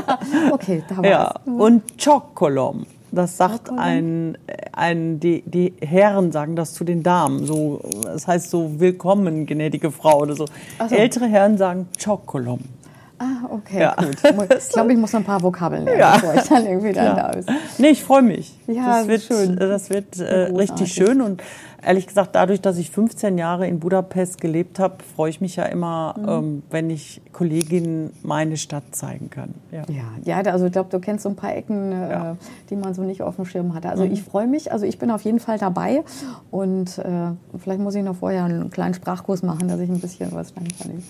Okay, 0.52 0.84
da 0.88 0.98
war's. 0.98 1.08
Ja, 1.08 1.34
und 1.46 1.82
Chocolom. 1.98 2.86
Das 3.14 3.36
sagt 3.36 3.70
ein, 3.78 4.38
ein 4.72 5.20
die, 5.20 5.44
die 5.46 5.74
Herren 5.82 6.32
sagen 6.32 6.56
das 6.56 6.74
zu 6.74 6.84
den 6.86 7.04
Damen. 7.04 7.46
So, 7.46 7.82
das 8.06 8.26
heißt 8.26 8.50
so 8.50 8.80
willkommen, 8.80 9.46
gnädige 9.46 9.92
Frau 9.92 10.22
oder 10.22 10.36
so. 10.36 10.46
So. 10.90 10.96
Ältere 10.96 11.26
Herren 11.28 11.58
sagen 11.58 11.88
Chocolom. 12.02 12.60
Ah, 13.20 13.46
okay, 13.50 13.82
Ja. 13.82 13.96
gut. 13.96 14.16
Ich 14.58 14.70
glaube, 14.70 14.94
ich 14.94 14.98
muss 14.98 15.12
noch 15.14 15.20
ein 15.20 15.26
paar 15.26 15.44
Vokabeln 15.44 15.84
lernen, 15.86 16.00
Ja. 16.00 16.14
bevor 16.16 16.34
ich 16.36 16.42
dann 16.48 16.66
irgendwie 16.66 16.92
dann 16.94 17.16
da 17.16 17.30
ist. 17.32 17.50
Nee, 17.78 17.90
ich 17.90 18.04
freue 18.04 18.24
mich. 18.24 18.58
Ja, 18.66 19.00
das 19.00 19.08
wird, 19.08 19.22
schön. 19.22 19.56
Das 19.58 19.90
wird 19.92 20.18
äh, 20.20 20.44
richtig 20.56 20.92
schön 20.94 21.22
und 21.22 21.44
ehrlich 21.84 22.08
gesagt, 22.08 22.36
dadurch, 22.36 22.62
dass 22.62 22.78
ich 22.78 22.92
15 22.92 23.38
Jahre 23.38 23.68
in 23.68 23.80
Budapest 23.80 24.40
gelebt 24.42 24.80
habe, 24.80 24.96
freue 25.16 25.30
ich 25.30 25.42
mich 25.42 25.56
ja 25.56 25.64
immer, 25.66 26.16
Mhm. 26.18 26.30
ähm, 26.30 26.64
wenn 26.70 26.90
ich 26.90 27.22
Kolleginnen 27.34 28.12
meine 28.24 28.58
Stadt 28.58 28.84
zeigen 28.92 29.30
kann. 29.30 29.54
Ja. 29.72 29.82
Ja, 30.24 30.42
ja, 30.42 30.52
also 30.52 30.66
ich 30.68 30.72
glaube, 30.72 30.90
du 30.90 31.00
kennst 31.00 31.24
so 31.24 31.30
ein 31.30 31.36
paar 31.36 31.56
Ecken, 31.56 31.92
Ja. 31.92 31.98
Mhm. 31.98 32.32
äh, 32.34 32.36
die 32.70 32.76
man 32.76 32.94
so 32.94 33.04
nicht 33.04 33.22
auf 33.22 33.36
dem 33.36 33.46
Schirm 33.46 33.74
hatte. 33.74 33.90
Also 33.90 34.04
ich 34.04 34.24
freue 34.24 34.48
mich, 34.48 34.72
also 34.72 34.86
ich 34.86 34.98
bin 35.00 35.12
auf 35.12 35.22
jeden 35.24 35.40
Fall 35.40 35.58
dabei 35.58 36.04
und 36.52 36.98
äh, 37.00 37.32
vielleicht 37.58 37.80
muss 37.82 37.96
ich 37.96 38.04
noch 38.04 38.16
vorher 38.16 38.46
einen 38.46 38.70
kleinen 38.70 38.94
Sprachkurs 38.94 39.44
machen, 39.44 39.68
dass 39.68 39.80
ich 39.80 39.90
ein 39.90 40.00
bisschen 40.00 40.32
was 40.34 40.54
lernen 40.56 40.70
kann. 40.82 41.04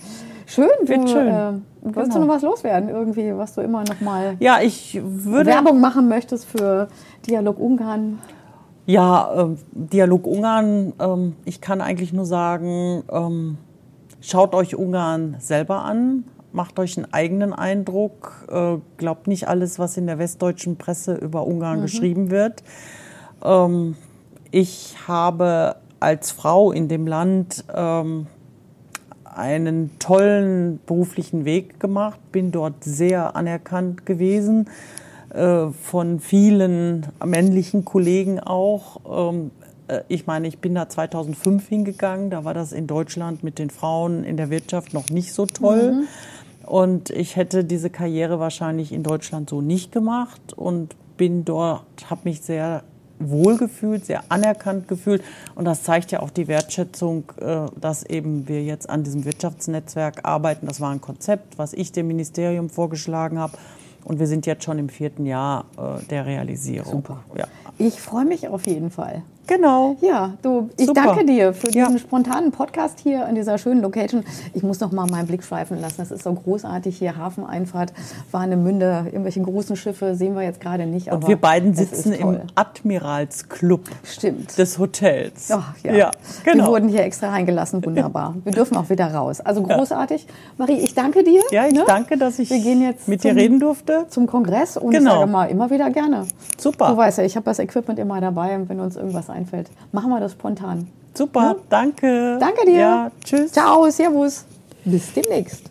Schön, 0.47 0.67
du, 0.81 0.87
Wird 0.89 1.09
schön. 1.09 1.27
Äh, 1.27 1.51
wolltest 1.81 1.95
du 2.15 2.19
Genau. 2.19 2.25
noch 2.25 2.27
was 2.35 2.41
loswerden 2.41 2.89
irgendwie, 2.89 3.35
was 3.37 3.53
du 3.55 3.61
immer 3.61 3.83
noch 3.83 4.01
mal 4.01 4.35
ja, 4.39 4.59
ich 4.61 4.99
würde 5.03 5.49
Werbung 5.49 5.79
machen 5.79 6.09
möchtest 6.09 6.45
für 6.45 6.87
Dialog 7.27 7.57
Ungarn? 7.59 8.19
Ja, 8.85 9.31
ähm, 9.37 9.57
Dialog 9.71 10.25
Ungarn, 10.25 10.93
ähm, 10.99 11.35
ich 11.45 11.61
kann 11.61 11.81
eigentlich 11.81 12.13
nur 12.13 12.25
sagen, 12.25 13.03
ähm, 13.11 13.57
schaut 14.21 14.55
euch 14.55 14.75
Ungarn 14.75 15.35
selber 15.39 15.83
an, 15.85 16.23
macht 16.51 16.79
euch 16.79 16.97
einen 16.97 17.13
eigenen 17.13 17.53
Eindruck, 17.53 18.47
äh, 18.51 18.77
glaubt 18.97 19.27
nicht 19.27 19.47
alles, 19.47 19.77
was 19.77 19.97
in 19.97 20.07
der 20.07 20.17
westdeutschen 20.17 20.77
Presse 20.77 21.13
über 21.13 21.45
Ungarn 21.45 21.81
geschrieben 21.81 22.31
wird. 22.31 22.63
Ähm, 23.43 23.95
ich 24.49 24.95
habe 25.07 25.75
als 25.99 26.31
Frau 26.31 26.71
in 26.71 26.87
dem 26.87 27.05
Land 27.05 27.63
ähm, 27.73 28.25
einen 29.23 29.97
tollen 29.99 30.79
beruflichen 30.87 31.45
Weg 31.45 31.79
gemacht, 31.79 32.19
bin 32.31 32.51
dort 32.51 32.83
sehr 32.83 33.35
anerkannt 33.35 34.07
gewesen 34.07 34.65
äh, 34.65 35.00
von 35.33 36.19
vielen 36.19 37.07
männlichen 37.23 37.85
Kollegen 37.85 38.39
auch. 38.39 39.31
Ähm, 39.31 39.51
äh, 39.91 40.01
ich 40.07 40.27
meine, 40.27 40.47
ich 40.47 40.59
bin 40.59 40.75
da 40.75 40.89
2005 40.89 41.67
hingegangen, 41.67 42.29
da 42.29 42.43
war 42.43 42.53
das 42.53 42.71
in 42.71 42.87
Deutschland 42.87 43.43
mit 43.43 43.59
den 43.59 43.69
Frauen 43.69 44.23
in 44.23 44.37
der 44.37 44.49
Wirtschaft 44.49 44.93
noch 44.93 45.09
nicht 45.09 45.33
so 45.33 45.45
toll. 45.45 45.93
Mhm. 45.93 46.07
Und 46.65 47.09
ich 47.09 47.35
hätte 47.35 47.63
diese 47.63 47.89
Karriere 47.89 48.39
wahrscheinlich 48.39 48.91
in 48.91 49.03
Deutschland 49.03 49.49
so 49.49 49.61
nicht 49.61 49.91
gemacht 49.91 50.53
und 50.55 50.95
bin 51.17 51.43
dort, 51.43 51.83
habe 52.09 52.21
mich 52.25 52.41
sehr 52.41 52.83
wohl 53.19 53.57
gefühlt, 53.57 54.05
sehr 54.05 54.23
anerkannt 54.29 54.87
gefühlt. 54.87 55.23
Und 55.53 55.65
das 55.65 55.83
zeigt 55.83 56.11
ja 56.11 56.21
auch 56.21 56.29
die 56.29 56.47
Wertschätzung, 56.47 57.25
äh, 57.39 57.67
dass 57.79 58.03
eben 58.03 58.47
wir 58.47 58.63
jetzt 58.63 58.89
an 58.89 59.03
diesem 59.03 59.25
Wirtschaftsnetzwerk 59.25 60.21
arbeiten. 60.23 60.67
Das 60.67 60.81
war 60.81 60.91
ein 60.91 61.01
Konzept, 61.01 61.57
was 61.57 61.73
ich 61.73 61.91
dem 61.91 62.07
Ministerium 62.07 62.69
vorgeschlagen 62.69 63.37
habe. 63.37 63.57
Und 64.03 64.19
wir 64.19 64.27
sind 64.27 64.45
jetzt 64.45 64.63
schon 64.63 64.79
im 64.79 64.89
vierten 64.89 65.25
Jahr 65.25 65.65
äh, 65.77 66.03
der 66.09 66.25
Realisierung. 66.25 66.91
Super. 66.91 67.23
Ja. 67.37 67.45
Ich 67.77 68.01
freue 68.01 68.25
mich 68.25 68.47
auf 68.47 68.67
jeden 68.67 68.91
Fall. 68.91 69.23
Genau. 69.47 69.97
Ja, 70.01 70.33
du, 70.41 70.69
ich 70.77 70.85
Super. 70.85 71.03
danke 71.03 71.25
dir 71.25 71.53
für 71.53 71.67
diesen 71.67 71.93
ja. 71.93 71.99
spontanen 71.99 72.51
Podcast 72.51 72.99
hier 72.99 73.27
in 73.27 73.35
dieser 73.35 73.57
schönen 73.57 73.81
Location. 73.81 74.23
Ich 74.53 74.63
muss 74.63 74.79
noch 74.79 74.91
mal 74.91 75.07
meinen 75.07 75.27
Blick 75.27 75.43
schweifen 75.43 75.81
lassen. 75.81 76.01
Es 76.01 76.11
ist 76.11 76.23
so 76.23 76.33
großartig 76.33 76.97
hier. 76.97 77.17
Hafeneinfahrt, 77.17 77.93
Warnemünde, 78.31 79.07
irgendwelche 79.07 79.41
großen 79.41 79.75
Schiffe 79.75 80.15
sehen 80.15 80.35
wir 80.35 80.43
jetzt 80.43 80.61
gerade 80.61 80.85
nicht. 80.85 81.11
Und 81.11 81.27
wir 81.27 81.35
beiden 81.35 81.73
sitzen 81.73 82.13
im 82.13 82.41
Admiralsclub 82.55 83.81
Stimmt. 84.03 84.57
des 84.57 84.77
Hotels. 84.77 85.49
Ach, 85.51 85.73
ja. 85.83 85.93
ja 85.93 86.11
genau. 86.43 86.65
Wir 86.65 86.71
wurden 86.71 86.89
hier 86.89 87.03
extra 87.03 87.29
reingelassen. 87.29 87.83
Wunderbar. 87.83 88.35
Wir 88.43 88.51
dürfen 88.51 88.77
auch 88.77 88.89
wieder 88.89 89.13
raus. 89.13 89.41
Also 89.41 89.63
großartig. 89.63 90.25
Ja. 90.27 90.33
Marie, 90.57 90.77
ich 90.77 90.93
danke 90.93 91.23
dir. 91.23 91.41
Ja, 91.51 91.67
ich 91.67 91.73
ne? 91.73 91.83
danke, 91.85 92.17
dass 92.17 92.39
ich 92.39 92.49
mit 92.49 93.21
zum, 93.21 93.31
dir 93.31 93.35
reden 93.35 93.59
durfte. 93.59 94.05
Zum 94.09 94.27
Kongress 94.27 94.77
und 94.77 94.91
genau. 94.91 95.19
sage 95.19 95.31
mal 95.31 95.45
immer 95.45 95.69
wieder 95.69 95.89
gerne. 95.89 96.25
Super. 96.57 96.89
Du 96.89 96.97
weißt 96.97 97.17
ja, 97.17 97.23
ich 97.23 97.35
habe 97.35 97.45
das 97.45 97.59
Equipment 97.59 97.99
immer 97.99 98.21
dabei 98.21 98.55
und 98.55 98.69
wenn 98.69 98.79
uns 98.79 98.95
irgendwas 98.95 99.29
einfällt, 99.31 99.69
machen 99.91 100.09
wir 100.09 100.19
das 100.19 100.33
spontan. 100.33 100.87
Super, 101.13 101.41
ja? 101.41 101.55
danke. 101.69 102.37
Danke 102.39 102.65
dir. 102.65 102.79
Ja, 102.79 103.11
tschüss. 103.23 103.51
Ciao, 103.51 103.89
servus. 103.89 104.45
Bis 104.85 105.13
demnächst. 105.13 105.69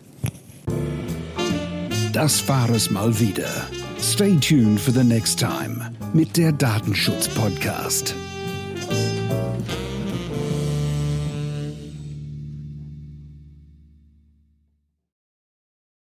Das 2.13 2.47
war 2.47 2.69
es 2.69 2.91
mal 2.91 3.17
wieder. 3.19 3.49
Stay 3.99 4.35
tuned 4.37 4.79
for 4.79 4.93
the 4.93 5.03
next 5.03 5.39
time 5.39 5.91
mit 6.13 6.35
der 6.37 6.51
Datenschutz-Podcast. 6.51 8.15